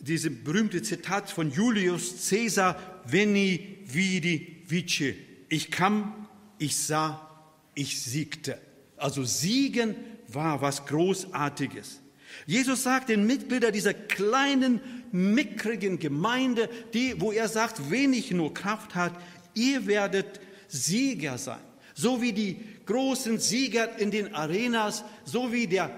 diese 0.00 0.30
berühmte 0.30 0.82
Zitat 0.82 1.30
von 1.30 1.50
Julius 1.50 2.28
Caesar, 2.28 3.00
Veni, 3.06 3.78
vidi, 3.86 4.62
vice. 4.68 5.14
Ich 5.48 5.70
kam, 5.70 6.28
ich 6.58 6.76
sah, 6.76 7.26
ich 7.74 8.02
siegte. 8.02 8.58
Also 8.98 9.24
siegen 9.24 9.94
war 10.28 10.60
was 10.60 10.84
Großartiges. 10.84 12.02
Jesus 12.44 12.82
sagt 12.82 13.08
den 13.08 13.26
Mitgliedern 13.26 13.72
dieser 13.72 13.94
kleinen, 13.94 14.82
mickrigen 15.10 15.98
Gemeinde, 15.98 16.68
die, 16.92 17.18
wo 17.18 17.32
er 17.32 17.48
sagt, 17.48 17.90
wenig 17.90 18.30
nur 18.30 18.52
Kraft 18.52 18.94
hat, 18.94 19.14
ihr 19.54 19.86
werdet 19.86 20.38
Sieger 20.68 21.38
sein. 21.38 21.60
So 21.94 22.20
wie 22.20 22.32
die 22.32 22.58
großen 22.86 23.38
Sieger 23.38 23.98
in 23.98 24.10
den 24.10 24.34
Arenas, 24.34 25.04
so 25.24 25.52
wie 25.52 25.66
der 25.66 25.90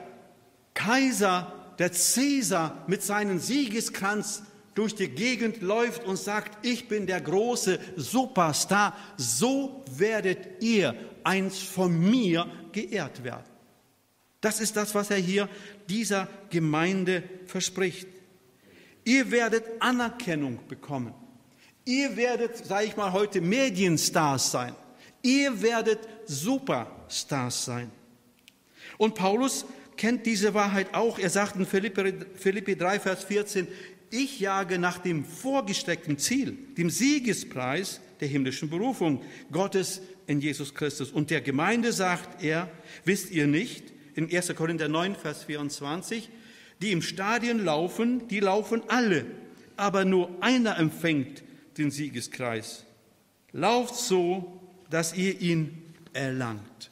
Kaiser 0.74 1.52
der 1.78 1.92
Cäsar 1.92 2.84
mit 2.86 3.02
seinem 3.02 3.38
Siegeskranz 3.38 4.42
durch 4.74 4.94
die 4.94 5.08
Gegend 5.08 5.62
läuft 5.62 6.04
und 6.04 6.18
sagt, 6.18 6.64
ich 6.64 6.86
bin 6.86 7.06
der 7.06 7.20
große 7.20 7.80
Superstar, 7.96 8.96
so 9.16 9.84
werdet 9.90 10.62
ihr 10.62 10.94
eins 11.24 11.58
von 11.58 11.98
mir 11.98 12.46
geehrt 12.72 13.24
werden. 13.24 13.44
Das 14.42 14.60
ist 14.60 14.76
das, 14.76 14.94
was 14.94 15.10
er 15.10 15.16
hier 15.16 15.48
dieser 15.88 16.28
Gemeinde 16.50 17.22
verspricht. 17.46 18.06
Ihr 19.04 19.30
werdet 19.30 19.64
Anerkennung 19.80 20.58
bekommen. 20.68 21.14
Ihr 21.86 22.16
werdet, 22.16 22.66
sage 22.66 22.86
ich 22.86 22.96
mal 22.96 23.12
heute, 23.12 23.40
Medienstars 23.40 24.50
sein. 24.50 24.74
Ihr 25.26 25.60
werdet 25.60 25.98
Superstars 26.26 27.64
sein. 27.64 27.90
Und 28.96 29.16
Paulus 29.16 29.66
kennt 29.96 30.24
diese 30.24 30.54
Wahrheit 30.54 30.94
auch. 30.94 31.18
Er 31.18 31.30
sagt 31.30 31.56
in 31.56 31.66
Philippi 31.66 32.76
3, 32.76 33.00
Vers 33.00 33.24
14, 33.24 33.66
ich 34.12 34.38
jage 34.38 34.78
nach 34.78 34.98
dem 34.98 35.24
vorgesteckten 35.24 36.16
Ziel, 36.16 36.56
dem 36.78 36.90
Siegespreis 36.90 38.00
der 38.20 38.28
himmlischen 38.28 38.70
Berufung 38.70 39.20
Gottes 39.50 40.00
in 40.28 40.40
Jesus 40.40 40.72
Christus. 40.72 41.10
Und 41.10 41.30
der 41.30 41.40
Gemeinde 41.40 41.92
sagt 41.92 42.44
er, 42.44 42.70
wisst 43.04 43.32
ihr 43.32 43.48
nicht, 43.48 43.92
in 44.14 44.32
1. 44.32 44.54
Korinther 44.54 44.86
9, 44.86 45.16
Vers 45.16 45.42
24, 45.42 46.30
die 46.80 46.92
im 46.92 47.02
Stadion 47.02 47.64
laufen, 47.64 48.28
die 48.28 48.38
laufen 48.38 48.82
alle, 48.86 49.26
aber 49.76 50.04
nur 50.04 50.30
einer 50.40 50.78
empfängt 50.78 51.42
den 51.78 51.90
Siegeskreis. 51.90 52.84
Lauft 53.52 53.96
so, 53.96 54.55
dass 54.96 55.12
ihr 55.12 55.42
ihn 55.42 55.92
erlangt. 56.14 56.90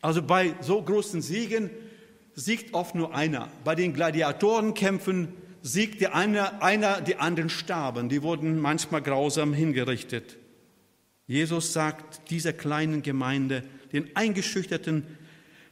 Also 0.00 0.22
bei 0.22 0.54
so 0.62 0.80
großen 0.80 1.20
Siegen 1.20 1.68
siegt 2.34 2.72
oft 2.72 2.94
nur 2.94 3.14
einer. 3.14 3.50
Bei 3.64 3.74
den 3.74 3.92
Gladiatorenkämpfen 3.92 5.28
siegte 5.60 6.14
einer, 6.14 6.62
einer, 6.62 7.02
die 7.02 7.16
anderen 7.16 7.50
starben. 7.50 8.08
Die 8.08 8.22
wurden 8.22 8.58
manchmal 8.58 9.02
grausam 9.02 9.52
hingerichtet. 9.52 10.38
Jesus 11.26 11.74
sagt 11.74 12.30
dieser 12.30 12.54
kleinen 12.54 13.02
Gemeinde, 13.02 13.62
den 13.92 14.16
eingeschüchterten 14.16 15.06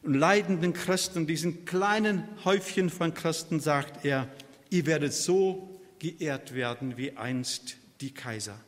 und 0.03 0.13
leidenden 0.13 0.75
Christen, 0.75 1.27
diesen 1.27 1.65
kleinen 1.65 2.25
Häufchen 2.45 2.91
von 2.91 3.15
Christen, 3.15 3.61
sagt 3.61 4.05
er, 4.05 4.29
ihr 4.69 4.85
werdet 4.85 5.15
so 5.15 5.81
geehrt 5.99 6.55
werden 6.55 6.99
wie 6.99 7.17
einst 7.17 7.79
die 8.03 8.13
Kaiser. 8.13 8.61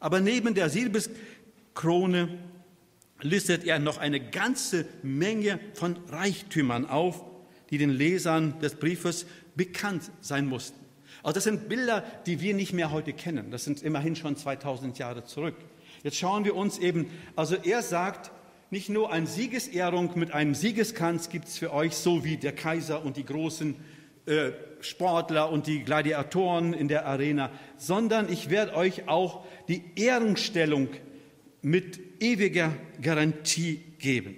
Aber 0.00 0.20
neben 0.20 0.54
der 0.54 0.68
Silbeskrone 1.78 2.28
listet 3.20 3.64
er 3.64 3.78
noch 3.78 3.98
eine 3.98 4.20
ganze 4.20 4.86
Menge 5.02 5.60
von 5.74 5.96
Reichtümern 6.08 6.86
auf, 6.86 7.24
die 7.70 7.78
den 7.78 7.90
Lesern 7.90 8.58
des 8.60 8.74
Briefes 8.74 9.26
bekannt 9.54 10.10
sein 10.20 10.46
mussten. 10.46 10.78
Also 11.22 11.34
das 11.34 11.44
sind 11.44 11.68
Bilder, 11.68 12.04
die 12.26 12.40
wir 12.40 12.54
nicht 12.54 12.72
mehr 12.72 12.90
heute 12.90 13.12
kennen. 13.12 13.50
Das 13.50 13.64
sind 13.64 13.82
immerhin 13.82 14.16
schon 14.16 14.36
2000 14.36 14.98
Jahre 14.98 15.24
zurück. 15.24 15.54
Jetzt 16.02 16.16
schauen 16.16 16.44
wir 16.44 16.54
uns 16.54 16.78
eben, 16.78 17.10
also 17.36 17.56
er 17.56 17.82
sagt, 17.82 18.30
nicht 18.70 18.88
nur 18.88 19.12
eine 19.12 19.26
Siegesehrung 19.26 20.18
mit 20.18 20.32
einem 20.32 20.54
Siegeskranz 20.54 21.28
gibt 21.28 21.46
es 21.46 21.58
für 21.58 21.72
euch, 21.72 21.96
so 21.96 22.24
wie 22.24 22.36
der 22.36 22.52
Kaiser 22.52 23.04
und 23.04 23.16
die 23.16 23.24
großen 23.24 23.76
äh, 24.26 24.50
Sportler 24.80 25.50
und 25.50 25.66
die 25.66 25.82
Gladiatoren 25.82 26.72
in 26.72 26.88
der 26.88 27.06
Arena, 27.06 27.50
sondern 27.76 28.30
ich 28.30 28.50
werde 28.50 28.74
euch 28.74 29.08
auch 29.08 29.44
die 29.68 29.82
Ehrenstellung 29.96 30.88
mit 31.62 32.00
ewiger 32.20 32.74
Garantie 33.00 33.80
geben. 33.98 34.36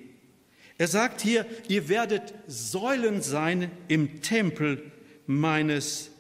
Er 0.79 0.89
sagt 0.89 1.21
hier, 1.21 1.47
ihr 1.69 1.89
werdet 1.89 2.33
Säulen 2.47 3.21
sein 3.21 3.71
im 3.89 4.23
Tempel 4.23 4.91
meines 5.27 6.11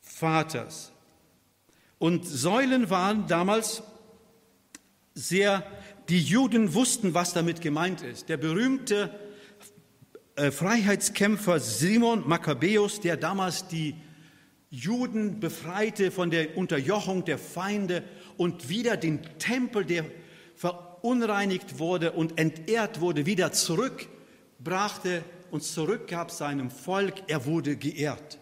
Vaters. 0.00 0.92
Und 1.98 2.26
Säulen 2.26 2.90
waren 2.90 3.26
damals 3.28 3.82
sehr, 5.14 5.64
die 6.08 6.20
Juden 6.20 6.74
wussten, 6.74 7.14
was 7.14 7.32
damit 7.32 7.60
gemeint 7.60 8.02
ist. 8.02 8.28
Der 8.28 8.36
berühmte 8.36 9.10
äh, 10.36 10.50
Freiheitskämpfer 10.50 11.60
Simon 11.60 12.28
Makkabäus, 12.28 13.00
der 13.00 13.16
damals 13.16 13.68
die 13.68 13.94
Juden 14.72 15.38
befreite 15.38 16.10
von 16.10 16.30
der 16.30 16.56
Unterjochung 16.56 17.26
der 17.26 17.36
Feinde 17.36 18.02
und 18.38 18.70
wieder 18.70 18.96
den 18.96 19.20
Tempel, 19.38 19.84
der 19.84 20.06
verunreinigt 20.56 21.78
wurde 21.78 22.12
und 22.12 22.38
entehrt 22.38 23.02
wurde, 23.02 23.26
wieder 23.26 23.52
zurückbrachte 23.52 25.24
und 25.50 25.62
zurückgab 25.62 26.30
seinem 26.30 26.70
Volk. 26.70 27.16
Er 27.26 27.44
wurde 27.44 27.76
geehrt. 27.76 28.38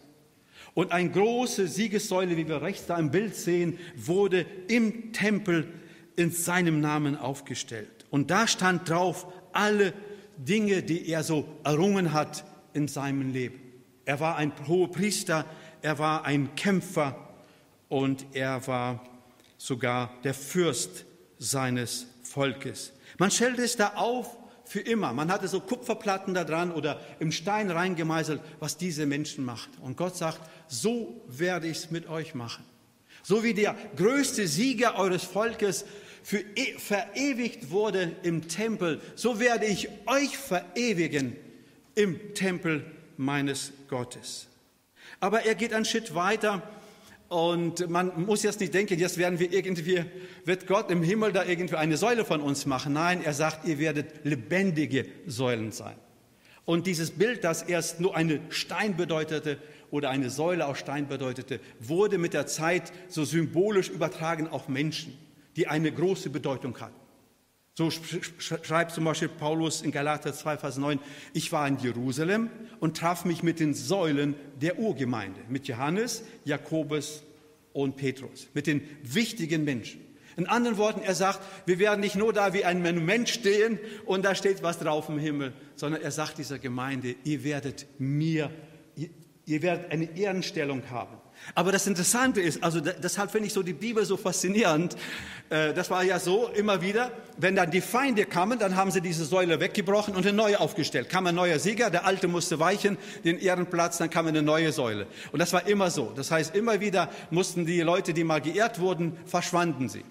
Und 0.75 0.93
eine 0.93 1.11
große 1.11 1.67
Siegessäule, 1.67 2.37
wie 2.37 2.47
wir 2.47 2.63
rechts 2.63 2.87
da 2.87 2.97
im 2.97 3.11
Bild 3.11 3.35
sehen, 3.35 3.81
wurde 3.97 4.47
im 4.69 5.13
Tempel 5.13 5.67
in 6.15 6.31
seinem 6.31 6.81
Namen 6.81 7.17
aufgestellt. 7.17 8.07
Und 8.09 8.31
da 8.31 8.47
stand 8.47 8.89
drauf 8.89 9.27
alle 9.53 9.93
Dinge, 10.37 10.85
die 10.85 11.09
er 11.09 11.25
so 11.25 11.49
errungen 11.65 12.13
hat 12.13 12.45
in 12.73 12.87
seinem 12.87 13.33
Leben. 13.33 13.59
Er 14.05 14.21
war 14.21 14.37
ein 14.37 14.53
hoher 14.67 14.91
Priester, 14.91 15.45
er 15.83 15.99
war 15.99 16.25
ein 16.25 16.55
Kämpfer 16.55 17.17
und 17.89 18.27
er 18.33 18.67
war 18.67 19.05
sogar 19.59 20.11
der 20.25 20.35
Fürst 20.35 21.05
seines 21.39 22.07
Volkes. 22.23 22.93
Man 23.19 23.31
stellt 23.31 23.59
es 23.59 23.77
da 23.77 23.95
auf 23.95 24.37
für 24.65 24.81
immer. 24.81 25.13
Man 25.13 25.33
hatte 25.33 25.49
so 25.49 25.61
Kupferplatten 25.61 26.33
da 26.33 26.45
dran 26.45 26.71
oder 26.71 27.01
im 27.19 27.33
Stein 27.33 27.71
reingemeißelt, 27.71 28.41
was 28.61 28.77
diese 28.77 29.05
Menschen 29.05 29.45
macht. 29.45 29.71
Und 29.81 29.97
Gott 29.97 30.17
sagt, 30.17 30.41
so 30.69 31.21
werde 31.27 31.67
ich 31.67 31.79
es 31.79 31.91
mit 31.91 32.09
euch 32.09 32.35
machen. 32.35 32.65
So 33.23 33.43
wie 33.43 33.53
der 33.53 33.77
größte 33.97 34.47
Sieger 34.47 34.97
eures 34.97 35.25
Volkes 35.25 35.85
für 36.23 36.39
e 36.55 36.79
verewigt 36.79 37.71
wurde 37.71 38.13
im 38.23 38.49
Tempel, 38.49 39.01
so 39.17 39.41
werde 39.41 39.67
ich 39.67 39.89
euch 40.07 40.37
verewigen 40.39 41.37
im 41.95 42.35
Tempel 42.35 42.85
meines 43.17 43.73
Gottes. 43.89 44.50
Aber 45.21 45.45
er 45.45 45.55
geht 45.55 45.73
einen 45.75 45.85
Schritt 45.85 46.15
weiter 46.15 46.62
und 47.29 47.89
man 47.89 48.25
muss 48.25 48.43
jetzt 48.43 48.59
nicht 48.59 48.75
denken, 48.75 48.99
jetzt 48.99 49.19
werden 49.19 49.39
wir 49.39 49.53
irgendwie, 49.53 50.05
wird 50.45 50.67
Gott 50.67 50.91
im 50.91 51.03
Himmel 51.03 51.33
da 51.33 51.45
irgendwie 51.45 51.77
eine 51.77 51.97
Säule 51.97 52.25
von 52.25 52.41
uns 52.41 52.67
machen. 52.67 52.95
Nein, 52.95 53.23
er 53.23 53.35
sagt, 53.35 53.69
ihr 53.69 53.79
werdet 53.79 54.25
lebendige 54.25 55.07
Säulen 55.27 55.71
sein. 55.71 55.95
Und 56.65 56.87
dieses 56.87 57.12
Bild, 57.12 57.45
das 57.45 57.62
erst 57.62 58.00
nur 58.00 58.17
eine 58.17 58.41
Stein 58.49 58.97
bedeutete 58.97 59.59
oder 59.91 60.11
eine 60.11 60.31
Säule 60.31 60.67
aus 60.67 60.79
Stein 60.79 61.07
bedeutete, 61.07 61.61
wurde 61.79 62.19
mit 62.19 62.33
der 62.33 62.47
Zeit 62.47 62.93
so 63.09 63.25
symbolisch 63.25 63.91
übertragen 63.91 64.49
auf 64.49 64.69
Menschen, 64.69 65.17
die 65.57 65.69
eine 65.69 65.93
große 65.93 66.31
Bedeutung 66.31 66.81
hatten. 66.81 66.95
So 67.81 67.91
schreibt 67.91 68.93
zum 68.93 69.05
Beispiel 69.05 69.31
Paulus 69.31 69.81
in 69.81 69.91
Galater 69.91 70.35
2, 70.35 70.59
Vers 70.59 70.77
9, 70.77 70.99
ich 71.33 71.51
war 71.51 71.67
in 71.67 71.79
Jerusalem 71.79 72.51
und 72.79 72.99
traf 72.99 73.25
mich 73.25 73.43
mit 73.43 73.59
den 73.59 73.73
Säulen 73.73 74.35
der 74.61 74.79
Urgemeinde, 74.79 75.41
mit 75.49 75.67
Johannes, 75.67 76.23
Jakobus 76.45 77.23
und 77.73 77.97
Petrus, 77.97 78.49
mit 78.53 78.67
den 78.67 78.83
wichtigen 79.03 79.65
Menschen. 79.65 80.03
In 80.37 80.47
anderen 80.47 80.77
Worten, 80.77 81.01
er 81.01 81.15
sagt, 81.15 81.41
wir 81.65 81.79
werden 81.79 82.03
nicht 82.03 82.17
nur 82.17 82.35
da 82.35 82.53
wie 82.53 82.67
ein 82.67 82.83
Monument 82.83 83.31
stehen 83.31 83.79
und 84.05 84.27
da 84.27 84.35
steht 84.35 84.63
was 84.63 84.79
drauf 84.79 85.09
im 85.09 85.19
Himmel, 85.19 85.55
sondern 85.75 86.03
er 86.03 86.11
sagt 86.11 86.37
dieser 86.37 86.59
Gemeinde, 86.59 87.15
ihr 87.25 87.45
werdet 87.45 87.87
mir, 87.99 88.51
ihr, 88.95 89.09
ihr 89.47 89.63
werdet 89.63 89.91
eine 89.91 90.19
Ehrenstellung 90.19 90.83
haben. 90.91 91.17
Aber 91.55 91.73
das 91.73 91.87
Interessante 91.87 92.41
ist, 92.41 92.63
also 92.63 92.81
deshalb 92.81 93.31
finde 93.31 93.49
ich 93.49 93.53
so 93.53 93.63
die 93.63 93.73
Bibel 93.73 94.05
so 94.05 94.17
faszinierend. 94.17 94.97
Äh, 95.49 95.75
das 95.75 95.91
war 95.91 96.03
ja 96.05 96.19
so 96.19 96.49
immer 96.49 96.81
wieder, 96.81 97.11
wenn 97.39 97.57
dann 97.57 97.71
die 97.71 97.81
Feinde 97.81 98.25
kamen, 98.25 98.59
dann 98.59 98.77
haben 98.77 98.91
sie 98.91 99.01
diese 99.01 99.25
Säule 99.25 99.61
weggebrochen 99.61 100.15
und 100.15 100.27
eine 100.27 100.37
neue 100.37 100.61
aufgestellt. 100.61 101.09
Kam 101.09 101.27
ein 101.27 101.35
neuer 101.35 101.59
Sieger, 101.59 101.91
der 101.91 102.07
alte 102.07 102.29
musste 102.29 102.59
weichen, 102.61 102.99
den 103.25 103.39
Ehrenplatz, 103.39 103.99
dann 103.99 104.11
kam 104.11 104.27
eine 104.27 104.43
neue 104.43 104.73
Säule. 104.73 105.07
Und 105.33 105.41
das 105.41 105.53
war 105.53 105.67
immer 105.67 105.91
so. 105.91 106.13
Das 106.15 106.31
heißt, 106.31 106.55
immer 106.55 106.81
wieder 106.81 107.11
mussten 107.31 107.67
die 107.67 107.81
Leute, 107.81 108.15
die 108.15 108.25
mal 108.25 108.41
geehrt 108.41 108.79
wurden, 108.81 109.17
verschwanden 109.27 109.89
sie. 109.89 110.05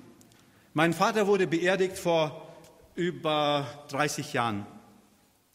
Mein 0.73 0.93
Vater 0.93 1.27
wurde 1.27 1.47
beerdigt 1.47 1.97
vor 1.97 2.47
über 2.95 3.65
30 3.89 4.33
Jahren. 4.33 4.65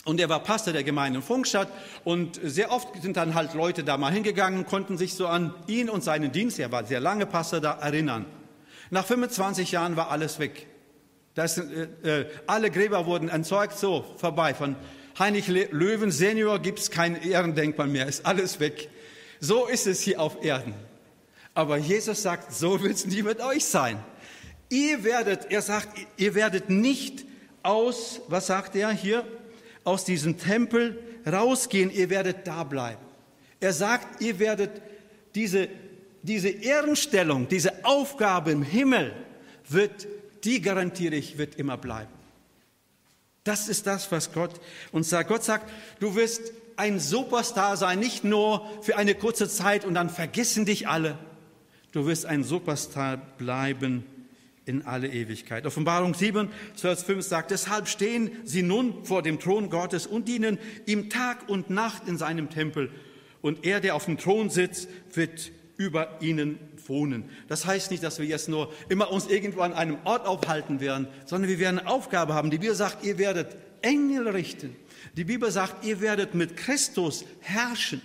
Und 0.04 0.20
er 0.20 0.28
war 0.28 0.40
Pastor 0.40 0.72
der 0.72 0.84
Gemeinde 0.84 1.18
in 1.18 1.22
Funkstadt 1.22 1.68
und 2.04 2.38
sehr 2.42 2.70
oft 2.70 3.00
sind 3.00 3.16
dann 3.16 3.34
halt 3.34 3.54
Leute 3.54 3.84
da 3.84 3.96
mal 3.96 4.12
hingegangen, 4.12 4.66
konnten 4.66 4.98
sich 4.98 5.14
so 5.14 5.26
an 5.26 5.54
ihn 5.66 5.88
und 5.88 6.04
seinen 6.04 6.30
Dienst, 6.30 6.58
er 6.58 6.70
war 6.70 6.84
sehr 6.84 7.00
lange 7.00 7.24
Pastor 7.24 7.60
da, 7.60 7.72
erinnern. 7.72 8.26
Nach 8.90 9.06
25 9.06 9.72
Jahren 9.72 9.96
war 9.96 10.10
alles 10.10 10.38
weg. 10.38 10.66
Das, 11.34 11.58
äh, 11.58 11.88
äh, 12.02 12.26
alle 12.46 12.70
Gräber 12.70 13.06
wurden 13.06 13.28
entsorgt, 13.28 13.78
so 13.78 14.04
vorbei. 14.18 14.54
Von 14.54 14.76
Heinrich 15.18 15.48
Löwen 15.48 16.10
Senior 16.10 16.58
gibt 16.58 16.80
es 16.80 16.90
kein 16.90 17.20
Ehrendenkmal 17.20 17.88
mehr, 17.88 18.06
ist 18.06 18.26
alles 18.26 18.60
weg. 18.60 18.90
So 19.40 19.66
ist 19.66 19.86
es 19.86 20.00
hier 20.00 20.20
auf 20.20 20.44
Erden. 20.44 20.74
Aber 21.54 21.76
Jesus 21.78 22.22
sagt, 22.22 22.52
so 22.52 22.82
wird 22.82 22.94
es 22.94 23.06
nie 23.06 23.22
mit 23.22 23.40
euch 23.40 23.64
sein. 23.64 24.02
Ihr 24.68 25.04
werdet, 25.04 25.50
er 25.50 25.62
sagt, 25.62 25.88
ihr 26.16 26.34
werdet 26.34 26.68
nicht 26.68 27.24
aus, 27.62 28.20
was 28.28 28.48
sagt 28.48 28.76
er 28.76 28.90
hier, 28.90 29.24
aus 29.84 30.04
diesem 30.04 30.38
Tempel 30.38 30.98
rausgehen, 31.30 31.90
ihr 31.90 32.10
werdet 32.10 32.46
da 32.46 32.64
bleiben. 32.64 33.02
Er 33.60 33.72
sagt, 33.72 34.20
ihr 34.20 34.38
werdet 34.38 34.70
diese, 35.34 35.68
diese 36.22 36.48
Ehrenstellung, 36.48 37.48
diese 37.48 37.84
Aufgabe 37.84 38.50
im 38.50 38.62
Himmel, 38.62 39.14
wird, 39.68 40.06
die 40.44 40.60
garantiere 40.60 41.14
ich, 41.14 41.38
wird 41.38 41.54
immer 41.56 41.76
bleiben. 41.76 42.12
Das 43.44 43.68
ist 43.68 43.86
das, 43.86 44.10
was 44.10 44.32
Gott 44.32 44.52
uns 44.90 45.10
sagt. 45.10 45.28
Gott 45.28 45.44
sagt, 45.44 45.70
du 46.00 46.14
wirst 46.14 46.52
ein 46.76 46.98
Superstar 46.98 47.76
sein, 47.76 48.00
nicht 48.00 48.24
nur 48.24 48.66
für 48.82 48.96
eine 48.96 49.14
kurze 49.14 49.48
Zeit 49.48 49.84
und 49.84 49.94
dann 49.94 50.10
vergessen 50.10 50.64
dich 50.64 50.88
alle. 50.88 51.18
Du 51.92 52.06
wirst 52.06 52.26
ein 52.26 52.42
Superstar 52.42 53.16
bleiben 53.16 54.04
in 54.66 54.86
alle 54.86 55.08
Ewigkeit. 55.08 55.66
Offenbarung 55.66 56.14
7, 56.14 56.48
Vers 56.74 57.02
5 57.02 57.24
sagt, 57.24 57.50
deshalb 57.50 57.88
stehen 57.88 58.30
sie 58.44 58.62
nun 58.62 59.04
vor 59.04 59.22
dem 59.22 59.38
Thron 59.38 59.70
Gottes 59.70 60.06
und 60.06 60.28
dienen 60.28 60.58
ihm 60.86 61.10
Tag 61.10 61.48
und 61.48 61.70
Nacht 61.70 62.08
in 62.08 62.16
seinem 62.16 62.50
Tempel. 62.50 62.90
Und 63.42 63.66
er, 63.66 63.80
der 63.80 63.94
auf 63.94 64.06
dem 64.06 64.16
Thron 64.16 64.48
sitzt, 64.48 64.88
wird 65.12 65.52
über 65.76 66.20
ihnen 66.22 66.58
wohnen. 66.86 67.28
Das 67.48 67.66
heißt 67.66 67.90
nicht, 67.90 68.02
dass 68.02 68.18
wir 68.18 68.26
jetzt 68.26 68.48
nur 68.48 68.72
immer 68.88 69.10
uns 69.10 69.26
irgendwo 69.26 69.60
an 69.60 69.72
einem 69.72 69.98
Ort 70.04 70.26
aufhalten 70.26 70.80
werden, 70.80 71.08
sondern 71.26 71.50
wir 71.50 71.58
werden 71.58 71.80
eine 71.80 71.88
Aufgabe 71.88 72.34
haben. 72.34 72.50
Die 72.50 72.58
Bibel 72.58 72.74
sagt, 72.74 73.04
ihr 73.04 73.18
werdet 73.18 73.56
Engel 73.82 74.28
richten. 74.28 74.76
Die 75.16 75.24
Bibel 75.24 75.50
sagt, 75.50 75.84
ihr 75.84 76.00
werdet 76.00 76.34
mit 76.34 76.56
Christus 76.56 77.24
herrschen. 77.40 78.00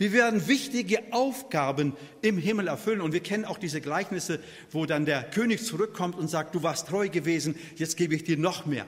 Wir 0.00 0.14
werden 0.14 0.48
wichtige 0.48 1.02
Aufgaben 1.10 1.92
im 2.22 2.38
Himmel 2.38 2.68
erfüllen. 2.68 3.02
Und 3.02 3.12
wir 3.12 3.20
kennen 3.20 3.44
auch 3.44 3.58
diese 3.58 3.82
Gleichnisse, 3.82 4.40
wo 4.70 4.86
dann 4.86 5.04
der 5.04 5.24
König 5.24 5.62
zurückkommt 5.62 6.16
und 6.16 6.28
sagt, 6.28 6.54
du 6.54 6.62
warst 6.62 6.88
treu 6.88 7.10
gewesen, 7.10 7.54
jetzt 7.76 7.98
gebe 7.98 8.14
ich 8.14 8.24
dir 8.24 8.38
noch 8.38 8.64
mehr. 8.64 8.86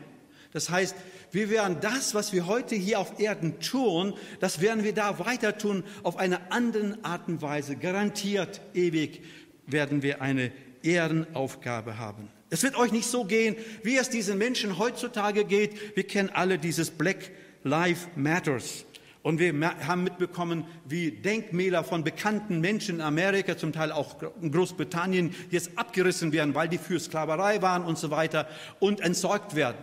Das 0.55 0.71
heißt, 0.71 0.97
wir 1.31 1.51
werden 1.51 1.77
das, 1.83 2.15
was 2.15 2.33
wir 2.33 2.47
heute 2.47 2.77
hier 2.77 2.99
auf 2.99 3.21
Erden 3.21 3.61
tun, 3.61 4.15
das 4.41 4.63
werden 4.63 4.85
wir 4.85 4.95
da 4.95 5.19
weiter 5.19 5.59
tun, 5.59 5.85
auf 6.03 6.17
eine 6.17 6.51
andere 6.51 6.97
Art 7.03 7.29
und 7.29 7.43
Weise. 7.43 7.77
Garantiert 7.77 8.63
ewig 8.73 9.21
werden 9.67 10.03
wir 10.03 10.23
eine 10.23 10.51
Ehrenaufgabe 10.83 11.99
haben. 11.99 12.31
Es 12.49 12.63
wird 12.63 12.75
euch 12.75 12.91
nicht 12.91 13.07
so 13.07 13.27
gehen, 13.27 13.57
wie 13.83 13.99
es 13.99 14.09
diesen 14.09 14.39
Menschen 14.39 14.79
heutzutage 14.79 15.45
geht. 15.45 15.95
Wir 15.95 16.05
kennen 16.05 16.31
alle 16.31 16.59
dieses 16.59 16.91
Black 16.91 17.33
Lives 17.65 18.09
Matters. 18.17 18.87
Und 19.23 19.39
wir 19.39 19.55
haben 19.87 20.03
mitbekommen, 20.03 20.65
wie 20.85 21.13
Denkmäler 21.13 21.85
von 21.85 22.03
bekannten 22.03 22.61
Menschen 22.61 22.97
in 22.97 23.01
Amerika, 23.01 23.57
zum 23.57 23.73
Teil 23.73 23.93
auch 23.93 24.17
in 24.41 24.51
Großbritannien, 24.51 25.35
jetzt 25.51 25.71
abgerissen 25.77 26.33
werden, 26.33 26.57
weil 26.57 26.69
die 26.69 26.79
für 26.79 26.99
Sklaverei 26.99 27.63
waren 27.63 27.85
und 27.85 27.99
so 27.99 28.11
weiter 28.11 28.49
und 28.81 29.01
entsorgt 29.01 29.55
werden. 29.55 29.79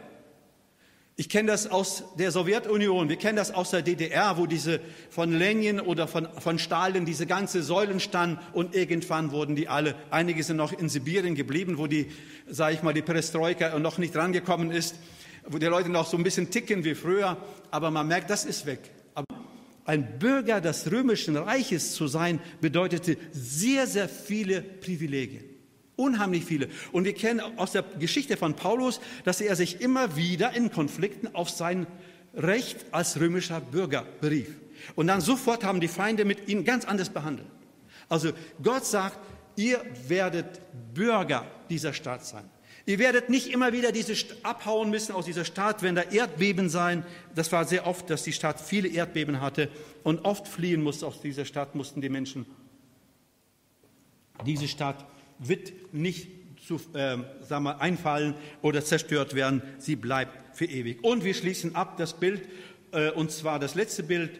Ich 1.15 1.28
kenne 1.28 1.52
das 1.52 1.69
aus 1.69 2.04
der 2.17 2.32
Sowjetunion, 2.32 3.10
wir 3.10 3.17
kennen 3.17 3.36
das 3.36 3.54
aus 3.54 3.71
der 3.71 3.82
DDR, 3.82 4.38
wo 4.38 4.45
diese 4.45 4.80
von 5.10 5.34
Lenin 5.34 5.82
oder 5.82 6.08
von, 6.08 6.30
von 6.39 6.60
Stalin 6.60 7.04
diese 7.04 7.25
ganze 7.25 7.62
Säulen 7.62 7.99
standen 7.99 8.39
und 8.54 8.73
irgendwann 8.73 9.32
wurden 9.32 9.54
die 9.58 9.67
alle, 9.67 9.95
einige 10.12 10.43
sind 10.43 10.56
noch 10.56 10.71
in 10.71 10.88
Sibirien 10.88 11.36
geblieben, 11.36 11.78
wo 11.78 11.88
die, 11.88 12.10
sage 12.47 12.75
ich 12.75 12.84
mal, 12.84 12.93
die 12.93 13.02
Perestroika 13.02 13.78
noch 13.80 13.97
nicht 13.97 14.15
rangekommen 14.15 14.71
ist, 14.71 14.95
wo 15.45 15.58
die 15.58 15.65
Leute 15.65 15.89
noch 15.89 16.08
so 16.08 16.15
ein 16.15 16.23
bisschen 16.23 16.52
ticken 16.52 16.86
wie 16.86 16.95
früher, 16.95 17.36
aber 17.69 17.91
man 17.91 18.08
merkt, 18.08 18.30
das 18.30 18.45
ist 18.45 18.65
weg. 18.65 18.80
Ein 19.86 20.19
Bürger 20.19 20.62
des 20.62 20.91
römischen 20.91 21.36
Reiches 21.36 21.93
zu 21.93 22.08
sein, 22.08 22.39
bedeutete 22.62 23.17
sehr, 23.32 23.88
sehr 23.88 24.08
viele 24.08 24.62
Privilegien. 24.62 25.43
Unheimlich 25.95 26.45
viele. 26.45 26.69
Und 26.91 27.05
wir 27.05 27.13
kennen 27.13 27.41
aus 27.58 27.71
der 27.71 27.82
Geschichte 27.82 28.38
von 28.38 28.55
Paulus, 28.55 29.01
dass 29.25 29.41
er 29.41 29.55
sich 29.55 29.82
immer 29.82 30.15
wieder 30.15 30.53
in 30.53 30.71
Konflikten 30.71 31.34
auf 31.36 31.49
sein 31.49 31.88
Recht 32.36 32.86
als 32.91 33.19
römischer 33.19 33.60
Bürger 33.60 34.05
berief. 34.21 34.55
Und 34.95 35.08
dann 35.08 35.21
sofort 35.21 35.63
haben 35.63 35.82
die 35.82 35.88
Feinde 35.88 36.23
mit 36.23 36.47
ihm 36.47 36.63
ganz 36.63 36.86
anders 36.86 37.10
behandelt. 37.10 37.47
Also 38.08 38.32
Gott 38.62 38.86
sagt, 38.86 39.19
ihr 39.55 39.84
werdet 40.08 40.62
Bürger 40.93 41.45
dieser 41.69 41.93
Stadt 41.93 42.25
sein. 42.25 42.49
Ihr 42.85 42.99
werdet 42.99 43.29
nicht 43.29 43.47
immer 43.47 43.73
wieder 43.73 43.91
diese 43.91 44.13
abhauen 44.43 44.89
müssen 44.89 45.13
aus 45.13 45.25
dieser 45.25 45.45
Stadt, 45.45 45.83
wenn 45.83 45.95
da 45.95 46.01
Erdbeben 46.03 46.69
sein. 46.69 47.05
Das 47.35 47.51
war 47.51 47.65
sehr 47.65 47.85
oft, 47.85 48.09
dass 48.09 48.23
die 48.23 48.33
Stadt 48.33 48.59
viele 48.59 48.87
Erdbeben 48.87 49.41
hatte 49.41 49.69
und 50.03 50.25
oft 50.25 50.47
fliehen 50.47 50.81
musste 50.81 51.05
aus 51.05 51.21
dieser 51.21 51.45
Stadt, 51.45 51.75
mussten 51.75 52.01
die 52.01 52.09
Menschen. 52.09 52.45
Diese 54.45 54.67
Stadt 54.67 55.05
wird 55.39 55.71
nicht 55.93 56.29
zu, 56.65 56.75
äh, 56.93 57.17
sagen 57.41 57.63
wir, 57.63 57.81
einfallen 57.81 58.35
oder 58.61 58.83
zerstört 58.83 59.33
werden. 59.33 59.61
Sie 59.77 59.95
bleibt 59.95 60.57
für 60.57 60.65
ewig. 60.65 61.03
Und 61.03 61.23
wir 61.23 61.33
schließen 61.33 61.75
ab 61.75 61.97
das 61.97 62.13
Bild, 62.13 62.47
äh, 62.91 63.11
und 63.11 63.31
zwar 63.31 63.59
das 63.59 63.75
letzte 63.75 64.03
Bild, 64.03 64.39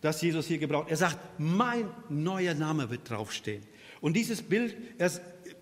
das 0.00 0.22
Jesus 0.22 0.46
hier 0.46 0.58
gebraucht. 0.58 0.90
Er 0.90 0.96
sagt, 0.96 1.18
mein 1.38 1.88
neuer 2.08 2.54
Name 2.54 2.90
wird 2.90 3.08
draufstehen. 3.10 3.62
Und 4.00 4.14
dieses 4.14 4.42
Bild, 4.42 4.76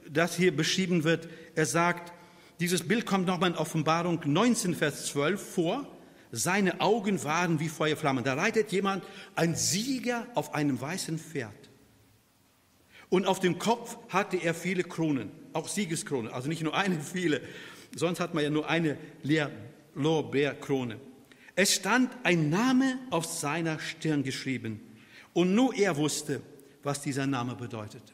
das 0.08 0.36
hier 0.36 0.56
beschrieben 0.56 1.02
wird, 1.04 1.28
er 1.54 1.66
sagt, 1.66 2.12
dieses 2.60 2.86
Bild 2.86 3.06
kommt 3.06 3.26
nochmal 3.26 3.50
in 3.50 3.56
Offenbarung 3.56 4.20
19, 4.24 4.74
Vers 4.74 5.06
12 5.06 5.54
vor. 5.54 5.86
Seine 6.30 6.80
Augen 6.80 7.22
waren 7.24 7.60
wie 7.60 7.68
Feuerflammen. 7.68 8.24
Da 8.24 8.34
reitet 8.34 8.72
jemand, 8.72 9.04
ein 9.34 9.54
Sieger 9.54 10.26
auf 10.34 10.54
einem 10.54 10.80
weißen 10.80 11.18
Pferd. 11.18 11.54
Und 13.08 13.26
auf 13.26 13.40
dem 13.40 13.58
Kopf 13.58 13.96
hatte 14.08 14.36
er 14.36 14.54
viele 14.54 14.82
Kronen, 14.82 15.30
auch 15.52 15.68
Siegeskronen, 15.68 16.30
also 16.30 16.48
nicht 16.48 16.62
nur 16.62 16.76
eine, 16.76 17.00
viele. 17.00 17.40
Sonst 17.96 18.20
hat 18.20 18.34
man 18.34 18.44
ja 18.44 18.50
nur 18.50 18.68
eine 18.68 18.98
Lorbeerkrone. 19.94 21.00
Es 21.54 21.74
stand 21.74 22.10
ein 22.22 22.50
Name 22.50 22.98
auf 23.10 23.24
seiner 23.24 23.80
Stirn 23.80 24.22
geschrieben. 24.22 24.80
Und 25.32 25.54
nur 25.54 25.74
er 25.74 25.96
wusste, 25.96 26.42
was 26.82 27.00
dieser 27.00 27.26
Name 27.26 27.54
bedeutete. 27.54 28.12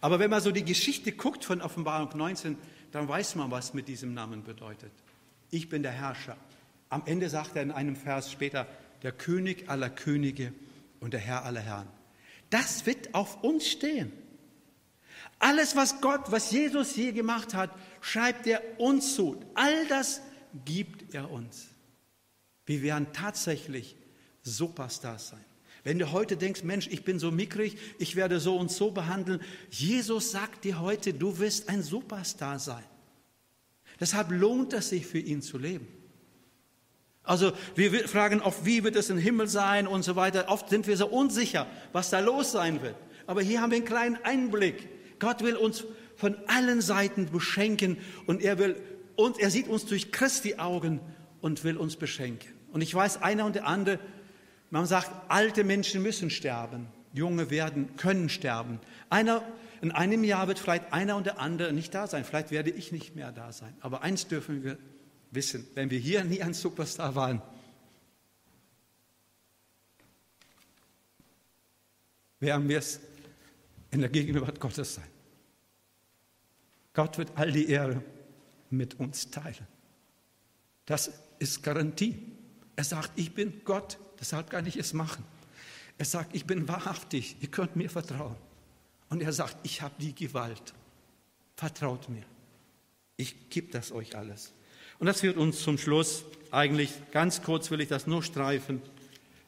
Aber 0.00 0.18
wenn 0.18 0.30
man 0.30 0.40
so 0.40 0.50
die 0.50 0.64
Geschichte 0.64 1.12
guckt 1.12 1.44
von 1.44 1.60
Offenbarung 1.60 2.16
19, 2.16 2.56
dann 2.92 3.08
weiß 3.08 3.34
man, 3.34 3.50
was 3.50 3.74
mit 3.74 3.88
diesem 3.88 4.14
Namen 4.14 4.44
bedeutet. 4.44 4.92
Ich 5.50 5.68
bin 5.68 5.82
der 5.82 5.92
Herrscher. 5.92 6.36
Am 6.88 7.02
Ende 7.06 7.28
sagt 7.28 7.56
er 7.56 7.62
in 7.62 7.70
einem 7.70 7.96
Vers 7.96 8.30
später, 8.32 8.66
der 9.02 9.12
König 9.12 9.68
aller 9.68 9.90
Könige 9.90 10.52
und 11.00 11.12
der 11.12 11.20
Herr 11.20 11.44
aller 11.44 11.60
Herren. 11.60 11.88
Das 12.50 12.86
wird 12.86 13.14
auf 13.14 13.42
uns 13.42 13.68
stehen. 13.68 14.12
Alles, 15.38 15.76
was 15.76 16.00
Gott, 16.00 16.32
was 16.32 16.50
Jesus 16.50 16.96
je 16.96 17.12
gemacht 17.12 17.54
hat, 17.54 17.70
schreibt 18.00 18.46
er 18.46 18.62
uns 18.78 19.14
zu. 19.14 19.40
All 19.54 19.86
das 19.86 20.20
gibt 20.64 21.14
er 21.14 21.30
uns. 21.30 21.68
Wir 22.66 22.82
werden 22.82 23.08
tatsächlich 23.12 23.96
Superstars 24.42 25.28
sein. 25.28 25.44
Wenn 25.88 25.98
du 25.98 26.12
heute 26.12 26.36
denkst, 26.36 26.64
Mensch, 26.64 26.86
ich 26.90 27.02
bin 27.02 27.18
so 27.18 27.30
mickrig, 27.30 27.78
ich 27.98 28.14
werde 28.14 28.40
so 28.40 28.58
und 28.58 28.70
so 28.70 28.90
behandeln, 28.90 29.40
Jesus 29.70 30.32
sagt 30.32 30.64
dir 30.64 30.80
heute, 30.80 31.14
du 31.14 31.38
wirst 31.38 31.70
ein 31.70 31.82
Superstar 31.82 32.58
sein. 32.58 32.84
Deshalb 33.98 34.30
lohnt 34.30 34.74
es 34.74 34.90
sich 34.90 35.06
für 35.06 35.18
ihn 35.18 35.40
zu 35.40 35.56
leben. 35.56 35.88
Also 37.22 37.52
wir 37.74 38.06
fragen 38.06 38.42
oft, 38.42 38.66
wie 38.66 38.84
wird 38.84 38.96
es 38.96 39.08
im 39.08 39.16
Himmel 39.16 39.48
sein 39.48 39.86
und 39.86 40.02
so 40.02 40.14
weiter. 40.14 40.50
Oft 40.50 40.68
sind 40.68 40.86
wir 40.86 40.98
so 40.98 41.06
unsicher, 41.06 41.66
was 41.94 42.10
da 42.10 42.20
los 42.20 42.52
sein 42.52 42.82
wird. 42.82 42.96
Aber 43.26 43.40
hier 43.40 43.62
haben 43.62 43.70
wir 43.70 43.78
einen 43.78 43.86
kleinen 43.86 44.18
Einblick. 44.24 44.90
Gott 45.18 45.42
will 45.42 45.56
uns 45.56 45.84
von 46.16 46.36
allen 46.48 46.82
Seiten 46.82 47.30
beschenken 47.32 47.96
und 48.26 48.42
er 48.42 48.58
will 48.58 48.76
uns, 49.16 49.38
er 49.38 49.48
sieht 49.48 49.68
uns 49.68 49.86
durch 49.86 50.12
Christi 50.12 50.56
Augen 50.56 51.00
und 51.40 51.64
will 51.64 51.78
uns 51.78 51.96
beschenken. 51.96 52.52
Und 52.72 52.82
ich 52.82 52.94
weiß, 52.94 53.22
einer 53.22 53.46
und 53.46 53.54
der 53.54 53.66
andere, 53.66 53.98
man 54.70 54.86
sagt, 54.86 55.10
alte 55.28 55.64
Menschen 55.64 56.02
müssen 56.02 56.30
sterben, 56.30 56.88
junge 57.12 57.50
werden, 57.50 57.96
können 57.96 58.28
sterben. 58.28 58.80
Einer, 59.08 59.42
in 59.80 59.92
einem 59.92 60.24
Jahr 60.24 60.48
wird 60.48 60.58
vielleicht 60.58 60.92
einer 60.92 61.16
und 61.16 61.26
der 61.26 61.40
andere 61.40 61.72
nicht 61.72 61.94
da 61.94 62.06
sein. 62.06 62.24
Vielleicht 62.24 62.50
werde 62.50 62.70
ich 62.70 62.92
nicht 62.92 63.16
mehr 63.16 63.32
da 63.32 63.52
sein. 63.52 63.74
Aber 63.80 64.02
eins 64.02 64.28
dürfen 64.28 64.62
wir 64.62 64.78
wissen, 65.30 65.66
wenn 65.74 65.90
wir 65.90 65.98
hier 65.98 66.24
nie 66.24 66.42
ein 66.42 66.54
Superstar 66.54 67.14
waren, 67.14 67.42
werden 72.40 72.68
wir 72.68 72.78
es 72.78 73.00
in 73.90 74.00
der 74.00 74.10
Gegenwart 74.10 74.60
Gottes 74.60 74.94
sein. 74.94 75.08
Gott 76.92 77.18
wird 77.18 77.32
all 77.36 77.52
die 77.52 77.68
Ehre 77.68 78.02
mit 78.70 78.98
uns 78.98 79.30
teilen. 79.30 79.66
Das 80.84 81.10
ist 81.38 81.62
Garantie. 81.62 82.32
Er 82.76 82.84
sagt, 82.84 83.12
ich 83.16 83.34
bin 83.34 83.62
Gott, 83.64 83.98
deshalb 84.20 84.50
kann 84.50 84.66
ich 84.66 84.76
es 84.76 84.92
machen. 84.92 85.24
Er 85.98 86.04
sagt, 86.04 86.34
ich 86.34 86.44
bin 86.44 86.68
wahrhaftig, 86.68 87.36
ihr 87.40 87.48
könnt 87.48 87.76
mir 87.76 87.90
vertrauen. 87.90 88.36
Und 89.08 89.22
er 89.22 89.32
sagt, 89.32 89.56
ich 89.62 89.82
habe 89.82 89.94
die 89.98 90.14
Gewalt. 90.14 90.74
Vertraut 91.56 92.08
mir. 92.08 92.22
Ich 93.16 93.50
gebe 93.50 93.72
das 93.72 93.90
euch 93.90 94.16
alles. 94.16 94.52
Und 94.98 95.06
das 95.06 95.20
führt 95.20 95.36
uns 95.36 95.62
zum 95.62 95.78
Schluss. 95.78 96.24
Eigentlich 96.50 96.92
ganz 97.10 97.42
kurz 97.42 97.70
will 97.70 97.80
ich 97.80 97.88
das 97.88 98.06
nur 98.06 98.22
streifen. 98.22 98.80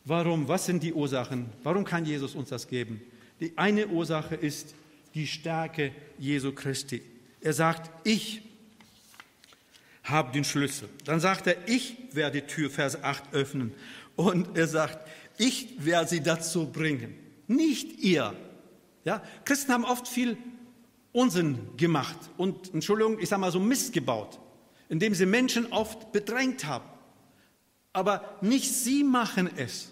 Warum? 0.04 0.48
Was 0.48 0.66
sind 0.66 0.83
die 0.83 0.92
Ursachen? 0.92 1.52
Warum 1.62 1.85
kann 1.85 2.04
Jesus 2.04 2.35
uns 2.35 2.48
das 2.48 2.66
geben? 2.66 3.00
Die 3.38 3.56
eine 3.56 3.87
Ursache 3.88 4.35
ist 4.35 4.74
die 5.14 5.26
Stärke 5.26 5.92
Jesu 6.18 6.52
Christi. 6.52 7.02
Er 7.40 7.52
sagt, 7.52 7.90
ich 8.04 8.42
habe 10.04 10.33
den 10.33 10.44
Schlüssel. 10.44 10.88
Dann 11.04 11.20
sagt 11.20 11.46
er, 11.46 11.56
ich 11.68 11.96
werde 12.12 12.40
die 12.40 12.46
Tür, 12.46 12.70
Vers 12.70 13.02
8, 13.02 13.33
öffnen. 13.33 13.72
Und 14.20 14.56
er 14.59 14.68
sagt, 14.68 15.06
ich 15.38 15.85
werde 15.85 16.09
sie 16.09 16.20
dazu 16.20 16.66
bringen, 16.66 17.14
nicht 17.46 17.98
ihr. 18.00 18.35
Ja, 19.04 19.22
Christen 19.44 19.72
haben 19.72 19.85
oft 19.85 20.06
viel 20.06 20.37
Unsinn 21.12 21.59
gemacht 21.76 22.18
und, 22.37 22.74
Entschuldigung, 22.74 23.18
ich 23.18 23.28
sage 23.28 23.40
mal 23.40 23.50
so 23.50 23.61
Mist 23.61 23.92
gebaut 23.92 24.38
indem 24.90 25.14
sie 25.14 25.24
Menschen 25.24 25.72
oft 25.72 26.12
bedrängt 26.12 26.66
haben. 26.66 26.85
Aber 27.94 28.38
nicht 28.42 28.70
sie 28.70 29.02
machen 29.04 29.48
es. 29.56 29.90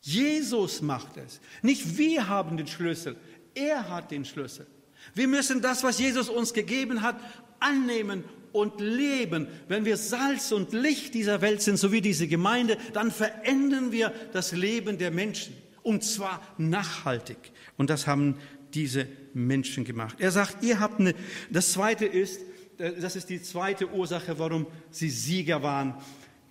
Jesus 0.00 0.80
macht 0.80 1.16
es. 1.16 1.40
Nicht 1.62 1.98
wir 1.98 2.28
haben 2.28 2.56
den 2.56 2.66
Schlüssel. 2.66 3.16
Er 3.54 3.88
hat 3.90 4.10
den 4.10 4.24
Schlüssel. 4.24 4.66
Wir 5.14 5.28
müssen 5.28 5.60
das, 5.60 5.82
was 5.82 5.98
Jesus 5.98 6.28
uns 6.28 6.54
gegeben 6.54 7.02
hat, 7.02 7.16
annehmen 7.60 8.24
und 8.54 8.80
leben. 8.80 9.48
Wenn 9.66 9.84
wir 9.84 9.96
Salz 9.96 10.52
und 10.52 10.72
Licht 10.72 11.12
dieser 11.12 11.40
Welt 11.40 11.60
sind, 11.60 11.76
so 11.76 11.90
wie 11.90 12.00
diese 12.00 12.28
Gemeinde, 12.28 12.78
dann 12.92 13.10
verändern 13.10 13.90
wir 13.90 14.12
das 14.32 14.52
Leben 14.52 14.96
der 14.96 15.10
Menschen. 15.10 15.54
Und 15.82 16.04
zwar 16.04 16.40
nachhaltig. 16.56 17.36
Und 17.76 17.90
das 17.90 18.06
haben 18.06 18.36
diese 18.72 19.08
Menschen 19.34 19.84
gemacht. 19.84 20.16
Er 20.20 20.30
sagt, 20.30 20.62
ihr 20.62 20.78
habt 20.78 21.00
eine, 21.00 21.14
das 21.50 21.72
zweite 21.72 22.06
ist, 22.06 22.40
das 22.78 23.16
ist 23.16 23.28
die 23.28 23.42
zweite 23.42 23.92
Ursache, 23.92 24.38
warum 24.38 24.66
sie 24.90 25.10
Sieger 25.10 25.62
waren, 25.62 25.94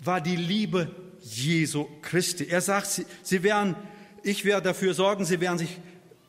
war 0.03 0.19
die 0.19 0.35
Liebe 0.35 0.91
Jesu 1.21 1.87
Christi. 2.01 2.47
Er 2.49 2.61
sagt, 2.61 2.87
sie, 2.87 3.05
sie 3.23 3.43
werden, 3.43 3.75
ich 4.23 4.43
werde 4.43 4.63
dafür 4.63 4.93
sorgen, 4.93 5.23
sie 5.23 5.39
werden 5.39 5.57
sich 5.57 5.79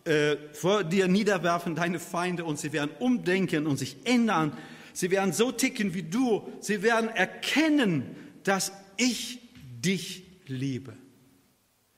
äh, 0.05 0.37
vor 0.53 0.85
dir 0.85 1.09
niederwerfen, 1.09 1.75
deine 1.75 1.99
Feinde, 1.99 2.45
und 2.45 2.61
sie 2.61 2.73
werden 2.73 2.91
umdenken 3.01 3.67
und 3.67 3.77
sich 3.77 3.97
ändern. 4.05 4.57
Sie 4.95 5.11
werden 5.11 5.33
so 5.33 5.53
ticken 5.53 5.93
wie 5.93 6.05
du. 6.05 6.51
Sie 6.61 6.83
werden 6.83 7.11
erkennen, 7.11 8.17
dass 8.45 8.73
ich 8.97 9.41
dich 9.61 10.23
liebe. 10.47 10.95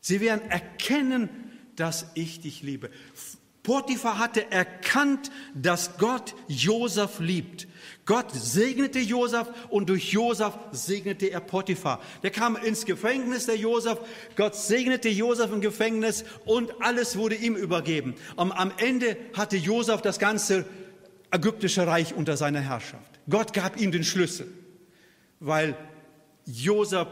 Sie 0.00 0.20
werden 0.20 0.50
erkennen, 0.50 1.28
dass 1.76 2.06
ich 2.14 2.40
dich 2.40 2.62
liebe. 2.62 2.90
Potiphar 3.62 4.18
hatte 4.18 4.50
erkannt, 4.50 5.30
dass 5.52 5.98
Gott 5.98 6.34
Josef 6.46 7.18
liebt. 7.18 7.66
Gott 8.06 8.30
segnete 8.32 9.00
Josef 9.00 9.48
und 9.68 9.88
durch 9.88 10.12
Josef 10.12 10.56
segnete 10.70 11.26
er 11.32 11.40
Potiphar. 11.40 12.00
Der 12.22 12.30
kam 12.30 12.54
ins 12.54 12.86
Gefängnis, 12.86 13.46
der 13.46 13.56
Josef. 13.56 13.98
Gott 14.36 14.54
segnete 14.54 15.08
Josef 15.08 15.52
im 15.52 15.60
Gefängnis 15.60 16.24
und 16.44 16.80
alles 16.80 17.16
wurde 17.16 17.34
ihm 17.34 17.56
übergeben. 17.56 18.14
Und 18.36 18.52
am 18.52 18.72
Ende 18.78 19.16
hatte 19.34 19.56
Josef 19.56 20.00
das 20.00 20.20
ganze 20.20 20.64
ägyptische 21.30 21.86
Reich 21.86 22.14
unter 22.14 22.36
seiner 22.36 22.60
Herrschaft. 22.60 23.20
Gott 23.28 23.52
gab 23.52 23.80
ihm 23.80 23.92
den 23.92 24.04
Schlüssel, 24.04 24.46
weil 25.40 25.76
Josef 26.46 27.08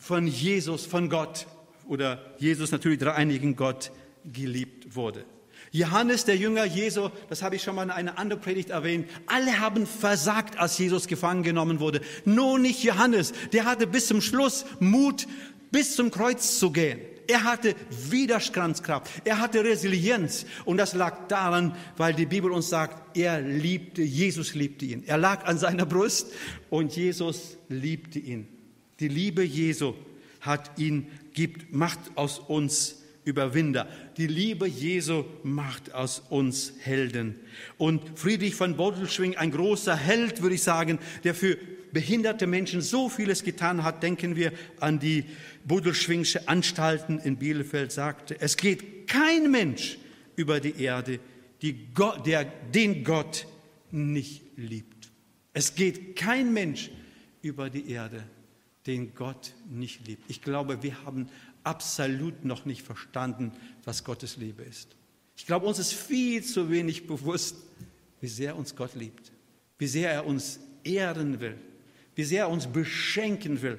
von 0.00 0.26
Jesus, 0.26 0.86
von 0.86 1.08
Gott 1.08 1.46
oder 1.86 2.20
Jesus 2.38 2.72
natürlich 2.72 2.98
dreieinigen 2.98 3.56
Gott 3.56 3.92
geliebt 4.24 4.96
wurde. 4.96 5.24
Johannes, 5.70 6.24
der 6.24 6.36
Jünger 6.36 6.64
Jesu, 6.64 7.10
das 7.28 7.42
habe 7.42 7.56
ich 7.56 7.62
schon 7.62 7.74
mal 7.74 7.82
in 7.82 7.90
einer 7.90 8.16
anderen 8.18 8.40
Predigt 8.40 8.70
erwähnt, 8.70 9.10
alle 9.26 9.58
haben 9.58 9.86
versagt, 9.86 10.58
als 10.58 10.78
Jesus 10.78 11.08
gefangen 11.08 11.42
genommen 11.42 11.80
wurde. 11.80 12.00
Nur 12.24 12.58
nicht 12.58 12.84
Johannes, 12.84 13.32
der 13.52 13.64
hatte 13.64 13.86
bis 13.86 14.06
zum 14.06 14.20
Schluss 14.20 14.64
Mut, 14.78 15.26
bis 15.72 15.96
zum 15.96 16.12
Kreuz 16.12 16.58
zu 16.58 16.70
gehen. 16.70 17.00
Er 17.26 17.44
hatte 17.44 17.74
Widerstandskraft, 18.10 19.10
er 19.24 19.40
hatte 19.40 19.64
Resilienz 19.64 20.46
und 20.64 20.76
das 20.76 20.94
lag 20.94 21.26
daran, 21.28 21.74
weil 21.96 22.14
die 22.14 22.26
Bibel 22.26 22.50
uns 22.50 22.68
sagt, 22.68 23.16
er 23.16 23.40
liebte, 23.40 24.02
Jesus 24.02 24.54
liebte 24.54 24.84
ihn. 24.84 25.04
Er 25.06 25.18
lag 25.18 25.44
an 25.46 25.58
seiner 25.58 25.86
Brust 25.86 26.32
und 26.70 26.94
Jesus 26.94 27.56
liebte 27.68 28.18
ihn. 28.18 28.48
Die 29.00 29.08
Liebe 29.08 29.42
Jesu 29.42 29.94
hat 30.40 30.78
ihn, 30.78 31.08
gibt, 31.32 31.72
macht 31.72 31.98
aus 32.14 32.38
uns 32.38 33.02
Überwinder. 33.24 33.88
Die 34.18 34.26
Liebe 34.26 34.66
Jesu 34.66 35.24
macht 35.42 35.94
aus 35.94 36.22
uns 36.28 36.74
Helden. 36.80 37.36
Und 37.78 38.18
Friedrich 38.18 38.54
von 38.54 38.76
Bodelschwing, 38.76 39.36
ein 39.36 39.50
großer 39.50 39.96
Held, 39.96 40.42
würde 40.42 40.54
ich 40.56 40.62
sagen, 40.62 40.98
der 41.24 41.34
für 41.34 41.56
behinderte 41.94 42.46
Menschen 42.46 42.82
so 42.82 43.08
vieles 43.08 43.42
getan 43.42 43.82
hat, 43.84 44.02
denken 44.02 44.36
wir 44.36 44.52
an 44.80 44.98
die 44.98 45.24
Bodelschwingsche 45.64 46.48
Anstalten 46.48 47.18
in 47.20 47.38
Bielefeld, 47.38 47.92
sagte, 47.92 48.38
es 48.38 48.58
geht 48.58 49.06
kein 49.06 49.50
Mensch 49.50 49.96
über 50.36 50.60
die 50.60 50.82
Erde, 50.82 51.20
die 51.62 51.86
Gott, 51.94 52.26
der, 52.26 52.44
den 52.44 53.04
Gott 53.04 53.46
nicht 53.90 54.42
liebt. 54.56 55.10
Es 55.54 55.74
geht 55.74 56.16
kein 56.16 56.52
Mensch 56.52 56.90
über 57.40 57.70
die 57.70 57.88
Erde, 57.90 58.24
den 58.86 59.14
Gott 59.14 59.54
nicht 59.70 60.06
liebt. 60.06 60.28
Ich 60.28 60.42
glaube, 60.42 60.82
wir 60.82 61.04
haben 61.04 61.28
absolut 61.62 62.44
noch 62.44 62.64
nicht 62.66 62.82
verstanden, 62.82 63.52
was 63.84 64.04
Gottes 64.04 64.36
Liebe 64.36 64.62
ist. 64.62 64.96
Ich 65.36 65.46
glaube, 65.46 65.66
uns 65.66 65.78
ist 65.78 65.94
viel 65.94 66.42
zu 66.44 66.70
wenig 66.70 67.06
bewusst, 67.06 67.56
wie 68.20 68.28
sehr 68.28 68.56
uns 68.56 68.76
Gott 68.76 68.94
liebt, 68.94 69.32
wie 69.78 69.86
sehr 69.86 70.10
er 70.10 70.26
uns 70.26 70.60
ehren 70.84 71.40
will, 71.40 71.56
wie 72.14 72.24
sehr 72.24 72.44
er 72.44 72.50
uns 72.50 72.66
beschenken 72.66 73.62
will 73.62 73.78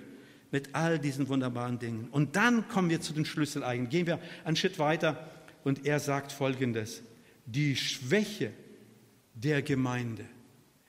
mit 0.52 0.70
all 0.74 1.00
diesen 1.00 1.28
wunderbaren 1.28 1.80
Dingen. 1.80 2.08
Und 2.12 2.36
dann 2.36 2.68
kommen 2.68 2.90
wir 2.90 3.02
zu 3.02 3.14
den 3.14 3.26
Schlüsseleigen. 3.26 3.90
Gehen 3.90 4.08
wir 4.08 4.20
einen 4.44 4.56
Schritt 4.56 4.80
weiter 4.80 5.30
und 5.64 5.86
er 5.86 6.00
sagt 6.00 6.32
Folgendes. 6.32 7.02
Die 7.46 7.76
Schwäche 7.76 8.52
der 9.34 9.62
Gemeinde. 9.62 10.26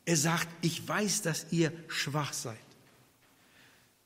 Er 0.05 0.17
sagt, 0.17 0.49
ich 0.63 0.87
weiß, 0.87 1.23
dass 1.23 1.47
ihr 1.51 1.73
schwach 1.89 2.33
seid. 2.33 2.57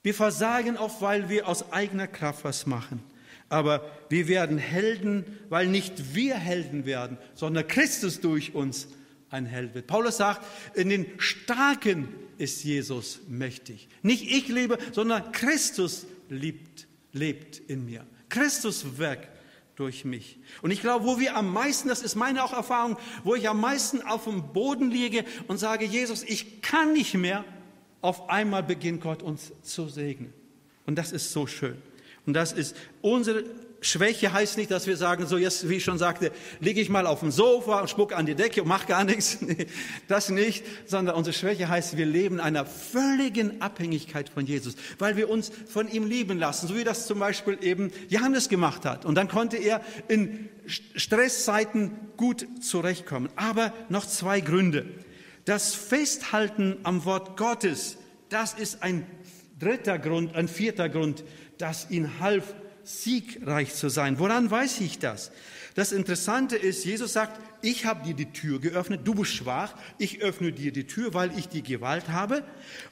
Wir 0.03 0.15
versagen 0.15 0.79
oft, 0.79 1.03
weil 1.03 1.29
wir 1.29 1.47
aus 1.47 1.73
eigener 1.73 2.07
Kraft 2.07 2.45
was 2.45 2.67
machen. 2.67 3.03
Aber 3.51 3.91
wir 4.09 4.29
werden 4.29 4.57
Helden, 4.57 5.27
weil 5.49 5.67
nicht 5.67 6.15
wir 6.15 6.37
Helden 6.37 6.87
werden, 6.87 7.19
sondern 7.35 7.67
Christus 7.67 8.21
durch 8.21 8.55
uns 8.55 8.89
ein 9.29 9.45
Held 9.45 9.75
wird. 9.75 9.87
Paulus 9.87 10.17
sagt, 10.17 10.47
in 10.75 10.89
den 10.89 11.07
Starken 11.19 12.09
ist 12.41 12.65
Jesus 12.65 13.21
mächtig. 13.29 13.89
Nicht 14.03 14.25
ich 14.25 14.49
lebe, 14.49 14.79
sondern 14.93 15.31
Christus 15.33 16.07
lebt, 16.31 16.87
lebt 17.13 17.59
in 17.59 17.85
mir. 17.85 18.07
Christus 18.31 18.97
wirkt 18.97 19.29
durch 19.77 20.05
mich. 20.05 20.39
Und 20.63 20.71
ich 20.71 20.81
glaube, 20.81 21.05
wo 21.05 21.19
wir 21.19 21.37
am 21.37 21.53
meisten, 21.53 21.89
das 21.89 22.03
ist 22.03 22.15
meine 22.15 22.43
auch 22.43 22.53
Erfahrung, 22.53 22.97
wo 23.25 23.35
ich 23.35 23.49
am 23.49 23.61
meisten 23.61 24.03
auf 24.03 24.25
dem 24.25 24.53
Boden 24.53 24.91
liege 24.91 25.25
und 25.49 25.59
sage, 25.59 25.85
Jesus, 25.85 26.23
ich 26.23 26.63
kann 26.63 26.95
nicht 26.95 27.15
mehr, 27.15 27.45
auf 28.01 28.31
einmal 28.31 28.63
beginnt 28.63 29.03
Gott 29.03 29.23
uns 29.23 29.53
zu 29.63 29.89
segnen. 29.89 30.33
Und 30.87 30.97
das 30.97 31.13
ist 31.13 31.33
so 31.33 31.47
schön. 31.47 31.77
Und 32.25 32.33
das 32.33 32.53
ist 32.53 32.75
unsere 33.03 33.45
Schwäche 33.83 34.33
heißt 34.33 34.59
nicht, 34.59 34.71
dass 34.71 34.87
wir 34.87 34.97
sagen, 34.97 35.27
so 35.27 35.39
jetzt, 35.39 35.69
wie 35.69 35.77
ich 35.77 35.85
schon 35.85 35.97
sagte, 35.97 36.33
liege 36.61 36.81
ich 36.81 36.91
mal 36.91 37.07
auf 37.07 37.21
dem 37.21 37.31
Sofa 37.31 37.81
und 37.81 37.89
spucke 37.89 38.15
an 38.17 38.27
die 38.27 38.35
Decke 38.35 38.63
und 38.63 38.69
mache 38.69 38.87
gar 38.87 39.05
nichts. 39.05 39.39
Das 40.09 40.29
nicht, 40.29 40.65
sondern 40.87 41.15
unsere 41.15 41.35
Schwäche 41.35 41.69
heißt, 41.69 41.97
wir 41.97 42.07
leben 42.07 42.37
in 42.37 42.41
einer 42.41 42.67
völligen 42.67 43.63
Abhängigkeit 43.63 44.29
von 44.29 44.45
Jesus, 44.45 44.75
weil 44.99 45.17
wir 45.17 45.31
uns 45.31 45.51
von 45.69 45.91
ihm 45.91 46.07
lieben 46.07 46.39
lassen, 46.39 46.67
so 46.67 46.77
wie 46.77 46.85
das 46.85 47.07
zum 47.07 47.19
Beispiel 47.21 47.59
eben 47.63 47.93
Johannes 48.09 48.49
gemacht 48.49 48.85
hat. 48.85 49.05
Und 49.05 49.15
dann 49.15 49.29
konnte 49.29 49.57
er 49.57 49.81
in 50.09 50.49
Stresszeiten 50.67 51.93
gut 52.17 52.47
zurechtkommen. 52.61 53.31
Aber 53.37 53.73
noch 53.89 54.07
zwei 54.07 54.41
Gründe. 54.41 54.87
Das 55.45 55.75
Festhalten 55.75 56.79
am 56.83 57.05
Wort 57.05 57.37
Gottes, 57.37 57.97
das 58.29 58.55
ist 58.55 58.83
ein 58.83 59.07
dritter 59.59 59.99
Grund, 59.99 60.35
ein 60.35 60.49
vierter 60.49 60.89
Grund, 60.89 61.25
das 61.59 61.91
ihn 61.91 62.21
half, 62.21 62.55
siegreich 62.85 63.75
zu 63.75 63.89
sein. 63.89 64.19
Woran 64.19 64.51
weiß 64.51 64.81
ich 64.81 64.99
das? 64.99 65.31
Das 65.75 65.93
Interessante 65.93 66.57
ist, 66.57 66.85
Jesus 66.85 67.13
sagt, 67.13 67.41
ich 67.63 67.87
habe 67.87 68.05
dir 68.05 68.15
die 68.15 68.33
Tür 68.33 68.61
geöffnet, 68.61 69.03
du 69.05 69.15
bist 69.15 69.33
schwach, 69.33 69.75
ich 69.99 70.21
öffne 70.21 70.53
dir 70.53 70.73
die 70.73 70.87
Tür, 70.87 71.15
weil 71.15 71.37
ich 71.39 71.49
die 71.49 71.63
Gewalt 71.63 72.09
habe. 72.09 72.45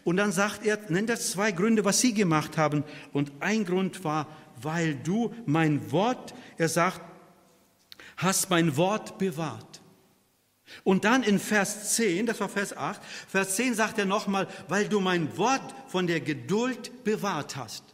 Und 0.05 0.17
dann 0.17 0.31
sagt 0.31 0.65
er, 0.65 0.79
nennt 0.89 1.11
er 1.11 1.19
zwei 1.19 1.51
Gründe, 1.51 1.85
was 1.85 2.01
sie 2.01 2.15
gemacht 2.15 2.57
haben. 2.57 2.85
Und 3.13 3.33
ein 3.41 3.65
Grund 3.65 4.05
war, 4.05 4.29
weil 4.63 4.95
du 4.95 5.35
mein 5.47 5.91
Wort, 5.91 6.35
er 6.57 6.69
sagt, 6.69 7.01
hast 8.17 8.51
mein 8.51 8.77
Wort 8.77 9.19
bewahrt. 9.19 9.81
Und 10.85 11.05
dann 11.05 11.23
in 11.23 11.39
Vers 11.39 11.95
10, 11.95 12.27
das 12.27 12.41
war 12.41 12.49
Vers 12.49 12.77
8, 12.77 13.01
Vers 13.29 13.57
10 13.57 13.75
sagt 13.75 13.99
er 13.99 14.05
nochmal, 14.05 14.47
weil 14.69 14.89
du 14.89 15.01
mein 15.01 15.37
Wort 15.37 15.75
von 15.89 16.07
der 16.07 16.21
Geduld 16.21 17.05
bewahrt 17.05 17.57
hast. 17.57 17.85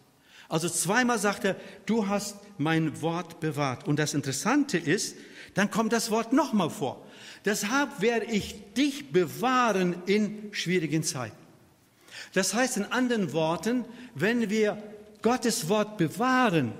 Also 0.54 0.68
zweimal 0.68 1.18
sagt 1.18 1.44
er, 1.44 1.56
du 1.84 2.06
hast 2.06 2.36
mein 2.58 3.02
Wort 3.02 3.40
bewahrt. 3.40 3.88
Und 3.88 3.98
das 3.98 4.14
Interessante 4.14 4.78
ist, 4.78 5.16
dann 5.54 5.68
kommt 5.68 5.92
das 5.92 6.12
Wort 6.12 6.32
nochmal 6.32 6.70
vor. 6.70 7.04
Deshalb 7.44 8.00
werde 8.00 8.26
ich 8.26 8.72
dich 8.74 9.10
bewahren 9.10 9.96
in 10.06 10.50
schwierigen 10.52 11.02
Zeiten. 11.02 11.34
Das 12.34 12.54
heißt 12.54 12.76
in 12.76 12.84
anderen 12.84 13.32
Worten, 13.32 13.84
wenn 14.14 14.48
wir 14.48 14.80
Gottes 15.22 15.68
Wort 15.68 15.98
bewahren, 15.98 16.70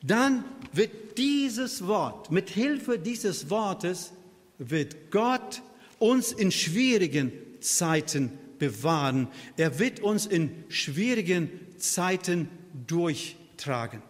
dann 0.00 0.42
wird 0.72 1.18
dieses 1.18 1.86
Wort, 1.86 2.30
mit 2.30 2.48
Hilfe 2.48 2.98
dieses 2.98 3.50
Wortes, 3.50 4.12
wird 4.56 5.10
Gott 5.10 5.60
uns 5.98 6.32
in 6.32 6.50
schwierigen 6.50 7.30
Zeiten 7.60 8.32
bewahren. 8.58 9.28
Er 9.58 9.78
wird 9.78 10.00
uns 10.00 10.24
in 10.24 10.64
schwierigen 10.70 11.50
Zeiten 11.76 12.48
durchtragen. 12.86 14.02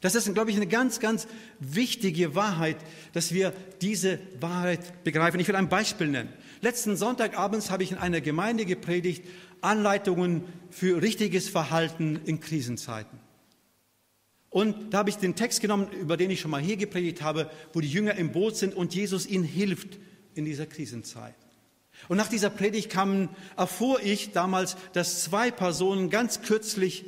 Das 0.00 0.14
ist, 0.14 0.32
glaube 0.34 0.50
ich, 0.50 0.56
eine 0.56 0.66
ganz, 0.66 1.00
ganz 1.00 1.26
wichtige 1.58 2.34
Wahrheit, 2.34 2.76
dass 3.12 3.32
wir 3.32 3.52
diese 3.80 4.18
Wahrheit 4.40 5.04
begreifen. 5.04 5.40
Ich 5.40 5.48
will 5.48 5.56
ein 5.56 5.68
Beispiel 5.68 6.08
nennen. 6.08 6.32
Letzten 6.60 6.96
Sonntagabends 6.96 7.70
habe 7.70 7.82
ich 7.82 7.92
in 7.92 7.98
einer 7.98 8.20
Gemeinde 8.20 8.66
gepredigt, 8.66 9.24
Anleitungen 9.62 10.44
für 10.70 11.02
richtiges 11.02 11.48
Verhalten 11.48 12.20
in 12.24 12.40
Krisenzeiten. 12.40 13.18
Und 14.50 14.94
da 14.94 14.98
habe 14.98 15.10
ich 15.10 15.16
den 15.16 15.34
Text 15.34 15.60
genommen, 15.60 15.88
über 15.92 16.16
den 16.16 16.30
ich 16.30 16.40
schon 16.40 16.50
mal 16.50 16.60
hier 16.60 16.76
gepredigt 16.76 17.22
habe, 17.22 17.50
wo 17.72 17.80
die 17.80 17.90
Jünger 17.90 18.14
im 18.14 18.32
Boot 18.32 18.56
sind 18.56 18.74
und 18.74 18.94
Jesus 18.94 19.26
ihnen 19.26 19.44
hilft 19.44 19.98
in 20.34 20.44
dieser 20.44 20.66
Krisenzeit. 20.66 21.34
Und 22.08 22.16
nach 22.16 22.28
dieser 22.28 22.50
Predigt 22.50 22.90
kam, 22.90 23.28
erfuhr 23.56 24.00
ich 24.02 24.32
damals, 24.32 24.76
dass 24.92 25.24
zwei 25.24 25.50
Personen 25.50 26.10
ganz 26.10 26.42
kürzlich 26.42 27.04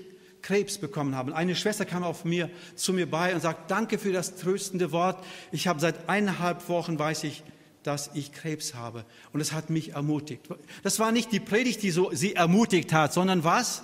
Krebs 0.48 0.78
bekommen 0.78 1.14
haben. 1.14 1.34
Eine 1.34 1.54
Schwester 1.54 1.84
kam 1.84 2.02
auf 2.02 2.24
mir, 2.24 2.48
zu 2.74 2.94
mir 2.94 3.04
bei 3.10 3.34
und 3.34 3.42
sagt, 3.42 3.70
danke 3.70 3.98
für 3.98 4.12
das 4.12 4.36
tröstende 4.36 4.92
Wort. 4.92 5.22
Ich 5.52 5.68
habe 5.68 5.78
seit 5.78 6.08
eineinhalb 6.08 6.70
Wochen, 6.70 6.98
weiß 6.98 7.24
ich, 7.24 7.42
dass 7.82 8.10
ich 8.14 8.32
Krebs 8.32 8.74
habe. 8.74 9.04
Und 9.34 9.42
es 9.42 9.52
hat 9.52 9.68
mich 9.68 9.92
ermutigt. 9.92 10.48
Das 10.82 10.98
war 10.98 11.12
nicht 11.12 11.32
die 11.32 11.40
Predigt, 11.40 11.82
die 11.82 11.90
so 11.90 12.12
sie 12.14 12.34
ermutigt 12.34 12.94
hat, 12.94 13.12
sondern 13.12 13.44
was? 13.44 13.82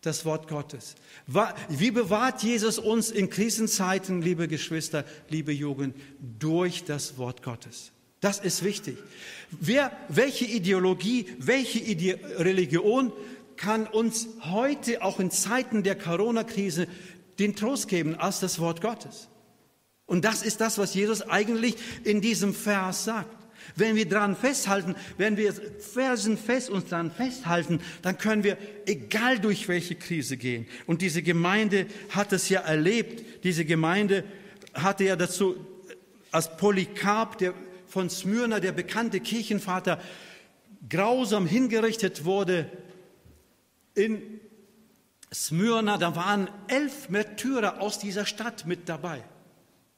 Das 0.00 0.24
Wort 0.24 0.48
Gottes. 0.48 0.96
Wie 1.68 1.92
bewahrt 1.92 2.42
Jesus 2.42 2.80
uns 2.80 3.12
in 3.12 3.30
Krisenzeiten, 3.30 4.20
liebe 4.20 4.48
Geschwister, 4.48 5.04
liebe 5.28 5.52
Jugend, 5.52 5.94
durch 6.40 6.82
das 6.82 7.18
Wort 7.18 7.44
Gottes? 7.44 7.92
Das 8.20 8.40
ist 8.40 8.64
wichtig. 8.64 8.96
Wer, 9.50 9.92
welche 10.08 10.46
Ideologie, 10.46 11.26
welche 11.38 11.78
Ide 11.78 12.18
Religion 12.38 13.12
kann 13.56 13.86
uns 13.86 14.28
heute 14.42 15.02
auch 15.02 15.20
in 15.20 15.30
Zeiten 15.30 15.82
der 15.82 15.96
Corona-Krise 15.96 16.86
den 17.38 17.56
Trost 17.56 17.88
geben 17.88 18.14
als 18.16 18.40
das 18.40 18.58
Wort 18.58 18.80
Gottes. 18.80 19.28
Und 20.06 20.24
das 20.24 20.42
ist 20.42 20.60
das, 20.60 20.78
was 20.78 20.94
Jesus 20.94 21.22
eigentlich 21.22 21.76
in 22.04 22.20
diesem 22.20 22.54
Vers 22.54 23.04
sagt. 23.04 23.44
Wenn 23.76 23.96
wir 23.96 24.06
dran 24.06 24.36
festhalten, 24.36 24.94
wenn 25.16 25.36
wir 25.36 25.52
felsenfest 25.52 26.68
uns 26.68 26.90
dran 26.90 27.10
festhalten, 27.10 27.80
dann 28.02 28.18
können 28.18 28.44
wir, 28.44 28.58
egal 28.86 29.38
durch 29.38 29.68
welche 29.68 29.94
Krise 29.94 30.36
gehen. 30.36 30.66
Und 30.86 31.00
diese 31.00 31.22
Gemeinde 31.22 31.86
hat 32.10 32.32
es 32.32 32.48
ja 32.50 32.60
erlebt. 32.60 33.44
Diese 33.44 33.64
Gemeinde 33.64 34.24
hatte 34.74 35.04
ja 35.04 35.16
dazu, 35.16 35.56
als 36.30 36.56
Polycarp, 36.56 37.38
der 37.38 37.54
von 37.88 38.10
Smyrna, 38.10 38.60
der 38.60 38.72
bekannte 38.72 39.20
Kirchenvater, 39.20 40.00
grausam 40.88 41.46
hingerichtet 41.46 42.24
wurde, 42.24 42.70
in 43.94 44.40
Smyrna, 45.32 45.98
da 45.98 46.14
waren 46.14 46.48
elf 46.68 47.08
Märtyrer 47.08 47.80
aus 47.80 47.98
dieser 47.98 48.26
Stadt 48.26 48.66
mit 48.66 48.88
dabei. 48.88 49.24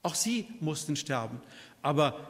Auch 0.03 0.15
sie 0.15 0.47
mussten 0.61 0.97
sterben, 0.97 1.41
aber 1.83 2.29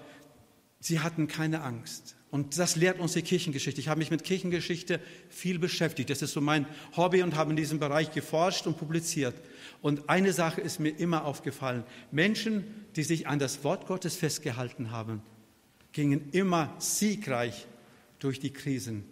sie 0.80 1.00
hatten 1.00 1.28
keine 1.28 1.62
Angst. 1.62 2.16
Und 2.30 2.58
das 2.58 2.76
lehrt 2.76 2.98
uns 2.98 3.12
die 3.12 3.22
Kirchengeschichte. 3.22 3.80
Ich 3.80 3.88
habe 3.88 3.98
mich 3.98 4.10
mit 4.10 4.24
Kirchengeschichte 4.24 5.00
viel 5.30 5.58
beschäftigt. 5.58 6.10
Das 6.10 6.22
ist 6.22 6.32
so 6.32 6.40
mein 6.40 6.66
Hobby 6.96 7.22
und 7.22 7.36
habe 7.36 7.50
in 7.50 7.56
diesem 7.56 7.78
Bereich 7.78 8.12
geforscht 8.12 8.66
und 8.66 8.76
publiziert. 8.76 9.34
Und 9.80 10.10
eine 10.10 10.32
Sache 10.32 10.60
ist 10.60 10.80
mir 10.80 10.90
immer 10.90 11.24
aufgefallen. 11.24 11.84
Menschen, 12.10 12.64
die 12.96 13.04
sich 13.04 13.28
an 13.28 13.38
das 13.38 13.62
Wort 13.62 13.86
Gottes 13.86 14.16
festgehalten 14.16 14.90
haben, 14.90 15.22
gingen 15.92 16.30
immer 16.32 16.74
siegreich 16.78 17.66
durch 18.18 18.40
die 18.40 18.52
Krisen 18.52 19.04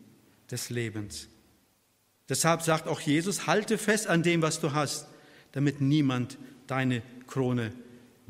des 0.51 0.71
Lebens. 0.71 1.29
Deshalb 2.29 2.63
sagt 2.63 2.89
auch 2.89 3.01
Jesus, 3.01 3.47
halte 3.47 3.79
fest 3.79 4.07
an 4.07 4.23
dem, 4.23 4.43
was 4.43 4.61
du 4.61 4.73
hast, 4.73 5.07
damit 5.53 5.81
niemand 5.81 6.39
deine 6.67 7.03
Krone 7.27 7.73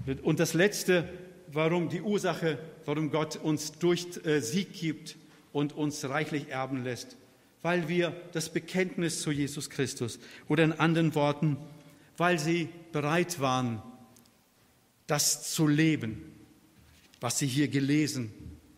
wird. 0.04 0.22
Und 0.22 0.40
das 0.40 0.54
Letzte, 0.54 1.08
warum 1.52 1.88
die 1.88 2.02
Ursache, 2.02 2.58
warum 2.84 3.10
Gott 3.10 3.36
uns 3.36 3.72
durch 3.72 4.06
äh, 4.24 4.40
Sieg 4.40 4.72
gibt 4.72 5.16
und 5.52 5.72
uns 5.72 6.04
reichlich 6.04 6.48
erben 6.48 6.82
lässt, 6.82 7.16
weil 7.62 7.88
wir 7.88 8.14
das 8.32 8.48
Bekenntnis 8.48 9.22
zu 9.22 9.30
Jesus 9.30 9.70
Christus 9.70 10.18
oder 10.48 10.64
in 10.64 10.72
anderen 10.72 11.14
Worten, 11.14 11.56
weil 12.16 12.38
sie 12.38 12.68
bereit 12.92 13.40
waren, 13.40 13.80
das 15.06 15.52
zu 15.52 15.66
leben, 15.66 16.32
was 17.20 17.38
sie 17.38 17.46
hier 17.46 17.68
gelesen 17.68 18.32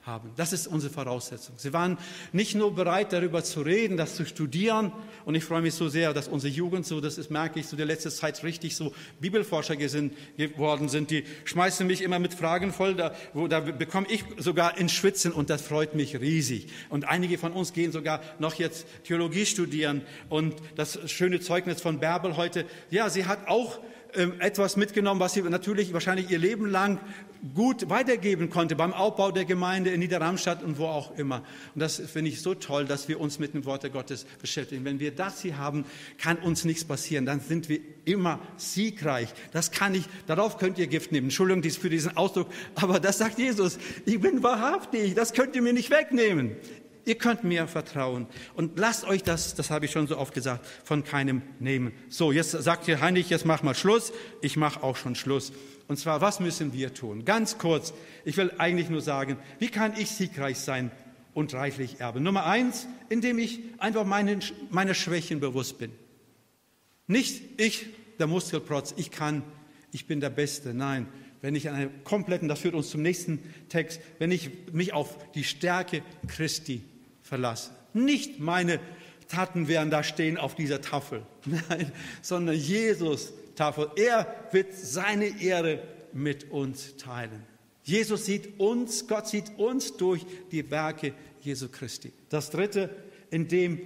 haben. 0.07 0.31
Das 0.37 0.53
ist 0.53 0.69
unsere 0.69 0.93
Voraussetzung. 0.93 1.57
Sie 1.59 1.73
waren 1.73 1.99
nicht 2.33 2.55
nur 2.55 2.75
bereit, 2.75 3.13
darüber 3.13 3.43
zu 3.43 3.63
reden, 3.63 3.97
das 3.97 4.15
zu 4.15 4.25
studieren. 4.25 4.93
Und 5.25 5.35
ich 5.35 5.45
freue 5.45 5.63
mich 5.63 5.75
so 5.75 5.89
sehr, 5.89 6.15
dass 6.15 6.29
unsere 6.29 6.53
Jugend 6.53 6.87
so, 6.87 7.01
das 7.01 7.19
ist, 7.19 7.31
merke 7.31 7.59
ich, 7.59 7.67
so 7.67 7.77
der 7.77 7.87
letzte 7.87 8.11
Zeit 8.11 8.43
richtig 8.45 8.77
so 8.77 8.93
Bibelforscher 9.21 9.77
geworden 9.77 10.89
sind. 10.89 11.11
Die 11.11 11.25
schmeißen 11.45 11.87
mich 11.87 12.03
immer 12.03 12.21
mit 12.21 12.35
Fragen 12.35 12.73
voll, 12.73 12.95
da, 12.95 13.15
wo, 13.35 13.49
da 13.49 13.61
bekomme 13.61 14.07
ich 14.09 14.25
sogar 14.39 14.79
in 14.79 14.89
Schwitzen 14.89 15.33
und 15.33 15.51
das 15.51 15.63
freut 15.63 15.95
mich 15.95 16.21
riesig. 16.21 16.69
Und 16.89 17.09
einige 17.09 17.37
von 17.37 17.53
uns 17.53 17.73
gehen 17.73 17.91
sogar 17.91 18.21
noch 18.39 18.55
jetzt 18.55 18.87
Theologie 19.05 19.45
studieren. 19.45 20.03
Und 20.29 20.55
das 20.77 20.99
schöne 21.11 21.41
Zeugnis 21.41 21.81
von 21.81 21.99
Bärbel 21.99 22.37
heute, 22.37 22.65
ja, 22.91 23.11
sie 23.11 23.27
hat 23.27 23.49
auch 23.49 23.81
etwas 24.39 24.77
mitgenommen, 24.77 25.21
was 25.21 25.35
sie 25.35 25.43
natürlich 25.43 25.93
wahrscheinlich 25.93 26.31
ihr 26.31 26.39
Leben 26.39 26.67
lang 26.67 26.99
gut 27.55 27.89
weitergeben 27.91 28.51
konnte 28.51 28.77
beim 28.77 28.93
Aufbau 28.93 29.31
der 29.31 29.45
Gemeinde 29.45 29.91
in 29.91 30.01
Niederramstadt 30.01 30.63
und 30.63 30.79
wo 30.79 30.87
auch 30.87 31.17
immer. 31.17 31.43
Und 31.75 31.81
das 31.81 31.97
finde 31.97 32.31
ich 32.31 32.41
so 32.41 32.55
toll, 32.55 32.87
dass 32.87 33.09
wir 33.09 33.21
uns 33.21 33.39
mit 33.39 33.55
dem 33.55 33.65
Wort 33.65 33.91
Gottes 33.93 34.27
beschäftigen. 34.41 34.85
Wenn 34.85 35.01
wir 35.01 35.15
das 35.15 35.43
hier 35.43 35.59
haben, 35.59 35.85
kann 36.19 36.39
uns 36.39 36.65
nichts 36.65 36.85
passieren. 36.85 37.27
Dann 37.27 37.41
sind 37.41 37.69
wir 37.69 37.81
immer 38.05 38.41
siegreich. 38.57 39.29
Das 39.53 39.71
kann 39.71 39.95
ich, 39.95 40.05
darauf 40.27 40.59
könnt 40.59 40.79
ihr 40.79 40.87
Gift 40.87 41.13
nehmen. 41.13 41.27
Entschuldigung 41.27 41.63
für 41.63 41.91
diesen 41.91 42.17
Ausdruck, 42.17 42.49
aber 42.75 43.01
das 43.01 43.19
sagt 43.19 43.39
Jesus. 43.39 43.79
Ich 44.05 44.21
bin 44.21 44.43
wahrhaftig. 44.43 45.15
Das 45.15 45.33
könnt 45.33 45.55
ihr 45.57 45.63
mir 45.63 45.73
nicht 45.73 45.91
wegnehmen. 45.91 46.57
Ihr 47.07 47.15
könnt 47.15 47.45
mir 47.45 47.69
vertrauen. 47.69 48.27
Und 48.55 48.81
lasst 48.81 49.05
euch 49.05 49.23
das, 49.23 49.55
das 49.55 49.71
habe 49.71 49.85
ich 49.85 49.93
schon 49.93 50.09
so 50.09 50.19
oft 50.19 50.35
gesagt, 50.35 50.67
von 50.83 51.05
keinem 51.05 51.41
nehmen. 51.61 51.93
So, 52.09 52.33
jetzt 52.33 52.51
sagt 52.51 52.89
ihr 52.89 53.01
Heinrich, 53.01 53.31
jetzt 53.31 53.47
mach 53.47 53.63
mal 53.63 53.77
Schluss. 53.77 54.13
Ich 54.43 54.57
mache 54.57 54.83
auch 54.83 54.97
schon 54.97 55.15
Schluss. 55.15 55.53
Und 55.87 55.99
zwar, 56.01 56.21
was 56.21 56.41
müssen 56.41 56.73
wir 56.73 56.95
tun? 56.95 57.25
Ganz 57.25 57.59
kurz. 57.59 57.95
Ich 58.25 58.37
will 58.37 58.51
eigentlich 58.59 58.91
nur 58.91 59.03
sagen, 59.03 59.37
wie 59.61 59.69
kann 59.69 59.93
ich 59.97 60.11
siegreich 60.11 60.59
sein 60.59 60.91
und 61.33 61.55
reichlich 61.55 62.01
erben? 62.01 62.25
Nummer 62.25 62.45
eins, 62.45 62.89
indem 63.09 63.39
ich 63.39 63.61
einfach 63.79 64.05
meine, 64.05 64.41
meine 64.71 64.97
Schwächen 64.97 65.39
bewusst 65.39 65.79
bin. 65.79 65.93
Nicht 67.07 67.61
ich, 67.61 67.87
der 68.19 68.27
Muskelprotz, 68.27 68.95
ich 68.97 69.13
kann, 69.13 69.45
ich 69.93 70.09
bin 70.09 70.19
der 70.19 70.31
Beste. 70.31 70.75
Nein, 70.75 71.07
wenn 71.41 71.55
ich 71.55 71.71
einen 71.71 72.03
kompletten, 72.03 72.49
das 72.49 72.59
führt 72.59 72.75
uns 72.75 72.91
zum 72.91 73.03
nächsten 73.03 73.39
Text, 73.69 74.01
wenn 74.19 74.33
ich 74.33 74.51
mich 74.73 74.93
auf 74.93 75.17
die 75.35 75.45
Stärke 75.45 76.03
Christi 76.27 76.83
verlasse. 77.27 77.71
Nicht 77.93 78.39
meine 78.41 78.81
Taten 79.29 79.69
werden 79.69 79.91
da 79.91 80.03
stehen 80.03 80.39
auf 80.39 80.55
dieser 80.55 80.81
Tafel, 80.81 81.23
nein, 81.45 81.91
sondern 82.23 82.55
Jesus 82.55 83.33
Tafel. 83.57 83.91
Er 83.97 84.27
wird 84.53 84.75
seine 84.75 85.43
Ehre 85.43 85.83
mit 86.13 86.51
uns 86.51 86.97
teilen. 86.97 87.43
Jesus 87.83 88.27
sieht 88.27 88.59
uns, 88.59 89.07
Gott 89.07 89.29
sieht 89.29 89.59
uns 89.59 89.97
durch 89.97 90.25
die 90.51 90.71
Werke 90.71 91.15
Jesu 91.41 91.69
Christi. 91.69 92.13
Das 92.29 92.51
dritte, 92.51 92.91
indem 93.31 93.81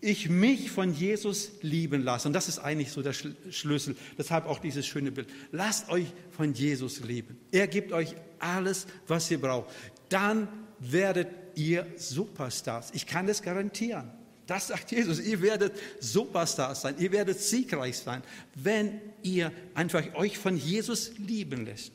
ich 0.00 0.30
mich 0.30 0.70
von 0.70 0.94
Jesus 0.94 1.52
lieben 1.60 2.02
lasse. 2.02 2.28
Und 2.28 2.34
das 2.34 2.48
ist 2.48 2.58
eigentlich 2.58 2.92
so 2.92 3.02
der 3.02 3.12
Schlüssel. 3.12 3.96
Deshalb 4.16 4.46
auch 4.46 4.58
dieses 4.58 4.86
schöne 4.86 5.12
Bild. 5.12 5.28
Lasst 5.52 5.90
euch 5.90 6.06
von 6.30 6.54
Jesus 6.54 7.00
lieben. 7.00 7.38
Er 7.50 7.66
gibt 7.66 7.92
euch 7.92 8.14
alles, 8.38 8.86
was 9.06 9.30
ihr 9.30 9.40
braucht. 9.40 9.70
Dann 10.08 10.48
werdet 10.78 11.28
ihr 11.60 11.86
Superstars. 11.96 12.90
Ich 12.94 13.06
kann 13.06 13.26
das 13.26 13.42
garantieren. 13.42 14.10
Das 14.46 14.68
sagt 14.68 14.90
Jesus. 14.90 15.20
Ihr 15.20 15.42
werdet 15.42 15.74
Superstars 16.00 16.82
sein. 16.82 16.96
Ihr 16.98 17.12
werdet 17.12 17.38
siegreich 17.38 17.98
sein, 17.98 18.22
wenn 18.54 19.00
ihr 19.22 19.52
einfach 19.74 20.02
euch 20.14 20.38
von 20.38 20.56
Jesus 20.56 21.12
lieben 21.18 21.66
lässt. 21.66 21.92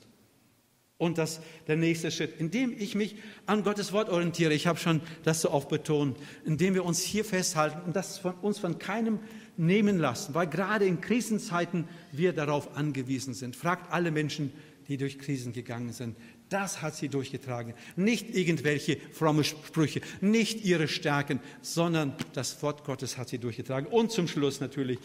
Und 0.98 1.18
das 1.18 1.42
der 1.68 1.76
nächste 1.76 2.10
Schritt, 2.12 2.40
indem 2.40 2.74
ich 2.78 2.96
mich 2.96 3.18
an 3.46 3.64
Gottes 3.64 3.92
Wort 3.92 4.08
orientiere. 4.08 4.54
Ich 4.54 4.68
habe 4.68 4.80
schon 4.80 5.02
das 5.24 5.42
so 5.42 5.52
oft 5.52 5.68
betont, 5.68 6.18
indem 6.46 6.74
wir 6.74 6.86
uns 6.86 7.02
hier 7.02 7.26
festhalten 7.26 7.82
und 7.86 7.96
das 7.96 8.20
von 8.20 8.36
uns 8.36 8.60
von 8.60 8.80
keinem 8.80 9.20
nehmen 9.58 9.98
lassen, 9.98 10.34
weil 10.34 10.48
gerade 10.48 10.86
in 10.86 11.02
Krisenzeiten 11.02 11.86
wir 12.14 12.32
darauf 12.32 12.78
angewiesen 12.78 13.34
sind. 13.34 13.56
Fragt 13.58 13.92
alle 13.92 14.12
Menschen, 14.12 14.54
die 14.88 14.98
durch 14.98 15.20
Krisen 15.20 15.52
gegangen 15.52 15.92
sind. 15.92 16.16
Das 16.50 16.82
hat 16.82 16.96
sie 16.96 17.10
durchgetragen. 17.10 17.74
Nicht 17.96 18.36
irgendwelche 18.36 18.98
fromme 19.12 19.44
Sprüche, 19.44 20.02
nicht 20.22 20.64
ihre 20.64 20.88
Stärken, 20.88 21.40
sondern 21.62 22.14
das 22.34 22.62
Wort 22.62 22.84
Gottes 22.84 23.18
hat 23.18 23.30
sie 23.30 23.40
durchgetragen. 23.40 23.88
Und 23.88 24.12
zum 24.12 24.28
Schluss 24.28 24.60
natürlich, 24.60 25.00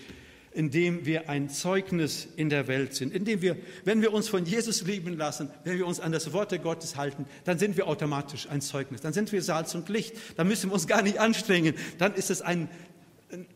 indem 0.53 1.07
wir 1.07 1.31
ein 1.31 1.49
Zeugnis 1.49 2.29
in 2.37 2.51
der 2.51 2.67
Welt 2.67 2.95
sind, 2.95 3.15
indem 3.15 3.41
wir, 3.41 3.57
wenn 3.85 4.03
wir 4.03 4.13
uns 4.13 4.29
von 4.29 4.45
Jesus 4.45 4.83
lieben 4.83 5.17
lassen, 5.17 5.49
wenn 5.65 5.79
wir 5.79 5.87
uns 5.87 6.01
an 6.01 6.13
das 6.13 6.33
Wort 6.33 6.61
Gottes 6.63 6.97
halten, 6.97 7.25
dann 7.45 7.59
sind 7.59 7.77
wir 7.77 7.87
automatisch 7.87 8.49
ein 8.49 8.61
Zeugnis. 8.61 9.01
Dann 9.01 9.13
sind 9.13 9.31
wir 9.33 9.43
Salz 9.43 9.75
und 9.75 9.89
Licht. 9.89 10.15
Dann 10.37 10.49
müssen 10.49 10.71
wir 10.71 10.75
uns 10.75 10.87
gar 10.87 11.03
nicht 11.03 11.19
anstrengen. 11.19 11.75
Dann 11.99 12.15
ist 12.15 12.31
es 12.31 12.43
ein, 12.43 12.69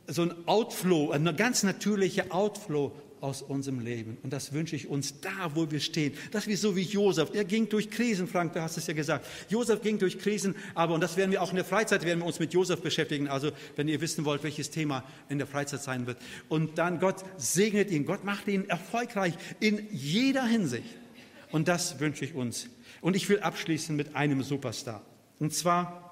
so 0.06 0.22
ein 0.22 0.32
Outflow, 0.46 1.10
ein 1.10 1.36
ganz 1.36 1.62
natürlicher 1.62 2.26
Outflow 2.30 2.92
aus 3.24 3.40
unserem 3.40 3.80
Leben. 3.80 4.18
Und 4.22 4.34
das 4.34 4.52
wünsche 4.52 4.76
ich 4.76 4.86
uns 4.86 5.20
da, 5.22 5.54
wo 5.54 5.70
wir 5.70 5.80
stehen. 5.80 6.12
Dass 6.30 6.46
wir 6.46 6.58
so 6.58 6.76
wie 6.76 6.82
Josef, 6.82 7.30
er 7.32 7.44
ging 7.44 7.70
durch 7.70 7.90
Krisen, 7.90 8.28
Frank, 8.28 8.52
du 8.52 8.60
hast 8.60 8.76
es 8.76 8.86
ja 8.86 8.92
gesagt. 8.92 9.26
Josef 9.48 9.80
ging 9.80 9.98
durch 9.98 10.18
Krisen, 10.18 10.54
aber, 10.74 10.92
und 10.92 11.00
das 11.00 11.16
werden 11.16 11.30
wir 11.30 11.40
auch 11.40 11.48
in 11.48 11.56
der 11.56 11.64
Freizeit, 11.64 12.04
werden 12.04 12.18
wir 12.18 12.26
uns 12.26 12.38
mit 12.38 12.52
Josef 12.52 12.82
beschäftigen. 12.82 13.28
Also, 13.28 13.50
wenn 13.76 13.88
ihr 13.88 14.02
wissen 14.02 14.26
wollt, 14.26 14.42
welches 14.42 14.68
Thema 14.68 15.04
in 15.30 15.38
der 15.38 15.46
Freizeit 15.46 15.82
sein 15.82 16.06
wird. 16.06 16.18
Und 16.50 16.76
dann 16.76 17.00
Gott 17.00 17.24
segnet 17.38 17.90
ihn, 17.90 18.04
Gott 18.04 18.24
macht 18.24 18.46
ihn 18.46 18.68
erfolgreich 18.68 19.32
in 19.58 19.88
jeder 19.90 20.44
Hinsicht. 20.44 20.84
Und 21.50 21.66
das 21.66 22.00
wünsche 22.00 22.26
ich 22.26 22.34
uns. 22.34 22.68
Und 23.00 23.16
ich 23.16 23.26
will 23.30 23.40
abschließen 23.40 23.96
mit 23.96 24.14
einem 24.14 24.42
Superstar. 24.42 25.02
Und 25.38 25.54
zwar 25.54 26.03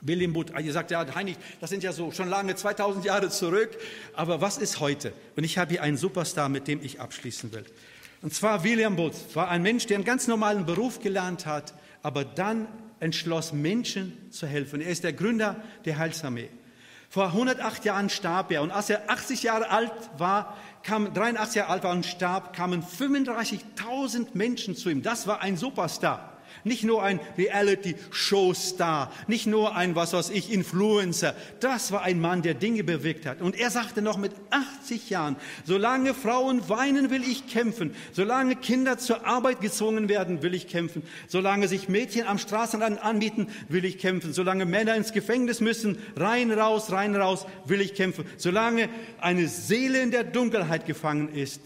William 0.00 0.32
Booth, 0.32 0.52
ihr 0.58 0.72
sagt 0.72 0.90
ja, 0.90 1.04
Heinrich, 1.14 1.36
das 1.60 1.70
sind 1.70 1.82
ja 1.82 1.92
so 1.92 2.12
schon 2.12 2.28
lange 2.28 2.54
2000 2.54 3.04
Jahre 3.04 3.30
zurück, 3.30 3.70
aber 4.14 4.40
was 4.40 4.58
ist 4.58 4.80
heute? 4.80 5.12
Und 5.36 5.44
ich 5.44 5.58
habe 5.58 5.72
hier 5.72 5.82
einen 5.82 5.96
Superstar, 5.96 6.48
mit 6.48 6.68
dem 6.68 6.82
ich 6.82 7.00
abschließen 7.00 7.52
will. 7.52 7.64
Und 8.22 8.34
zwar 8.34 8.64
William 8.64 8.96
Booth 8.96 9.14
war 9.34 9.48
ein 9.48 9.62
Mensch, 9.62 9.86
der 9.86 9.96
einen 9.96 10.04
ganz 10.04 10.26
normalen 10.26 10.66
Beruf 10.66 11.00
gelernt 11.00 11.46
hat, 11.46 11.74
aber 12.02 12.24
dann 12.24 12.68
entschloss, 13.00 13.52
Menschen 13.52 14.30
zu 14.30 14.46
helfen. 14.46 14.80
Er 14.80 14.90
ist 14.90 15.04
der 15.04 15.12
Gründer 15.12 15.56
der 15.84 15.98
Heilsarmee. 15.98 16.48
Vor 17.10 17.28
108 17.28 17.84
Jahren 17.84 18.10
starb 18.10 18.50
er 18.52 18.62
und 18.62 18.70
als 18.70 18.90
er 18.90 19.10
80 19.10 19.42
Jahre 19.42 19.70
alt 19.70 19.92
war, 20.18 20.56
kam 20.82 21.12
83 21.12 21.56
Jahre 21.56 21.70
alt 21.70 21.84
war 21.84 21.92
und 21.92 22.04
starb, 22.04 22.54
kamen 22.54 22.82
35.000 22.82 24.28
Menschen 24.34 24.76
zu 24.76 24.90
ihm. 24.90 25.02
Das 25.02 25.26
war 25.26 25.40
ein 25.40 25.56
Superstar. 25.56 26.37
Nicht 26.68 26.84
nur 26.84 27.02
ein 27.02 27.18
Reality-Show-Star, 27.36 29.12
nicht 29.26 29.46
nur 29.46 29.74
ein, 29.74 29.94
was 29.94 30.12
weiß 30.12 30.30
ich, 30.30 30.52
Influencer. 30.52 31.34
Das 31.60 31.90
war 31.90 32.02
ein 32.02 32.20
Mann, 32.20 32.42
der 32.42 32.54
Dinge 32.54 32.84
bewirkt 32.84 33.26
hat. 33.26 33.40
Und 33.40 33.58
er 33.58 33.70
sagte 33.70 34.02
noch 34.02 34.18
mit 34.18 34.32
80 34.50 35.10
Jahren, 35.10 35.36
solange 35.64 36.14
Frauen 36.14 36.68
weinen, 36.68 37.10
will 37.10 37.22
ich 37.22 37.48
kämpfen. 37.48 37.94
Solange 38.12 38.54
Kinder 38.54 38.98
zur 38.98 39.26
Arbeit 39.26 39.60
gezwungen 39.60 40.08
werden, 40.08 40.42
will 40.42 40.54
ich 40.54 40.68
kämpfen. 40.68 41.02
Solange 41.26 41.68
sich 41.68 41.88
Mädchen 41.88 42.26
am 42.26 42.38
Straßenrand 42.38 43.02
anbieten, 43.02 43.48
will 43.68 43.84
ich 43.84 43.98
kämpfen. 43.98 44.32
Solange 44.32 44.66
Männer 44.66 44.94
ins 44.94 45.12
Gefängnis 45.12 45.60
müssen, 45.60 45.98
rein, 46.16 46.52
raus, 46.52 46.92
rein, 46.92 47.16
raus, 47.16 47.46
will 47.64 47.80
ich 47.80 47.94
kämpfen. 47.94 48.24
Solange 48.36 48.88
eine 49.20 49.48
Seele 49.48 50.00
in 50.00 50.10
der 50.10 50.24
Dunkelheit 50.24 50.86
gefangen 50.86 51.32
ist, 51.32 51.60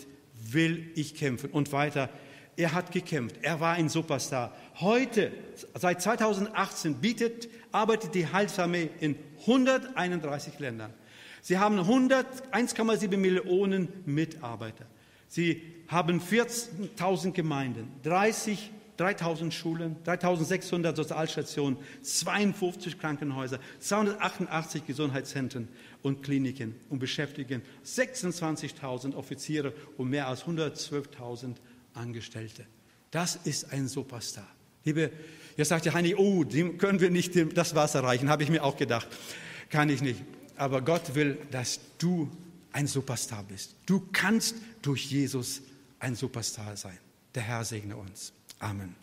will 0.53 0.91
ich 0.95 1.15
kämpfen. 1.15 1.51
Und 1.51 1.73
weiter, 1.73 2.09
er 2.57 2.73
hat 2.73 2.93
gekämpft. 2.93 3.37
Er 3.43 3.61
war 3.61 3.75
ein 3.75 3.89
Superstar. 3.89 4.55
Heute, 4.81 5.33
seit 5.75 6.03
2018, 6.03 6.95
bietet, 6.97 7.49
arbeitet 7.71 8.15
die 8.15 8.27
Heilsarmee 8.27 8.91
in 9.01 9.17
131 9.41 10.59
Ländern. 10.59 10.93
Sie 11.41 11.59
haben 11.59 11.81
1,7 11.81 13.17
Millionen 13.17 13.89
Mitarbeiter. 14.05 14.87
Sie 15.29 15.63
haben 15.89 16.21
14.000 16.21 17.33
Gemeinden, 17.33 17.91
30 18.03 18.71
3.000 18.99 19.51
Schulen, 19.51 19.97
3.600 20.05 20.95
Sozialstationen, 20.95 21.79
52 22.03 22.99
Krankenhäuser, 22.99 23.59
288 23.81 24.87
Gesundheitszentren 24.87 25.69
und 26.03 26.23
Kliniken 26.23 26.75
und 26.91 26.99
beschäftigen 26.99 27.63
26.000 27.85 29.15
Offiziere 29.15 29.73
und 29.97 30.11
mehr 30.11 30.29
als 30.29 30.45
112.000 30.45 31.57
Angestellte. 31.95 32.67
Das 33.11 33.37
ist 33.45 33.73
ein 33.73 33.89
Superstar. 33.89 34.49
Liebe, 34.85 35.13
jetzt 35.57 35.69
sagt 35.69 35.85
der 35.85 35.95
Heini, 35.95 36.15
oh, 36.15 36.45
dem 36.45 36.79
können 36.79 37.01
wir 37.01 37.11
nicht 37.11 37.35
das 37.57 37.75
Wasser 37.75 38.03
reichen, 38.03 38.29
habe 38.29 38.43
ich 38.43 38.51
mir 38.51 38.65
auch 38.65 38.77
gedacht. 38.77 39.07
Kann 39.71 39.89
ich 39.89 40.03
nicht. 40.03 40.23
Aber 40.57 40.83
Gott 40.83 41.15
will, 41.15 41.39
dass 41.51 41.81
du 41.99 42.31
ein 42.73 42.87
Superstar 42.87 43.45
bist. 43.45 43.75
Du 43.87 44.09
kannst 44.13 44.57
durch 44.81 45.11
Jesus 45.11 45.63
ein 45.99 46.15
Superstar 46.15 46.77
sein. 46.77 46.99
Der 47.35 47.43
Herr 47.43 47.65
segne 47.65 47.97
uns. 47.97 48.33
Amen. 48.59 49.02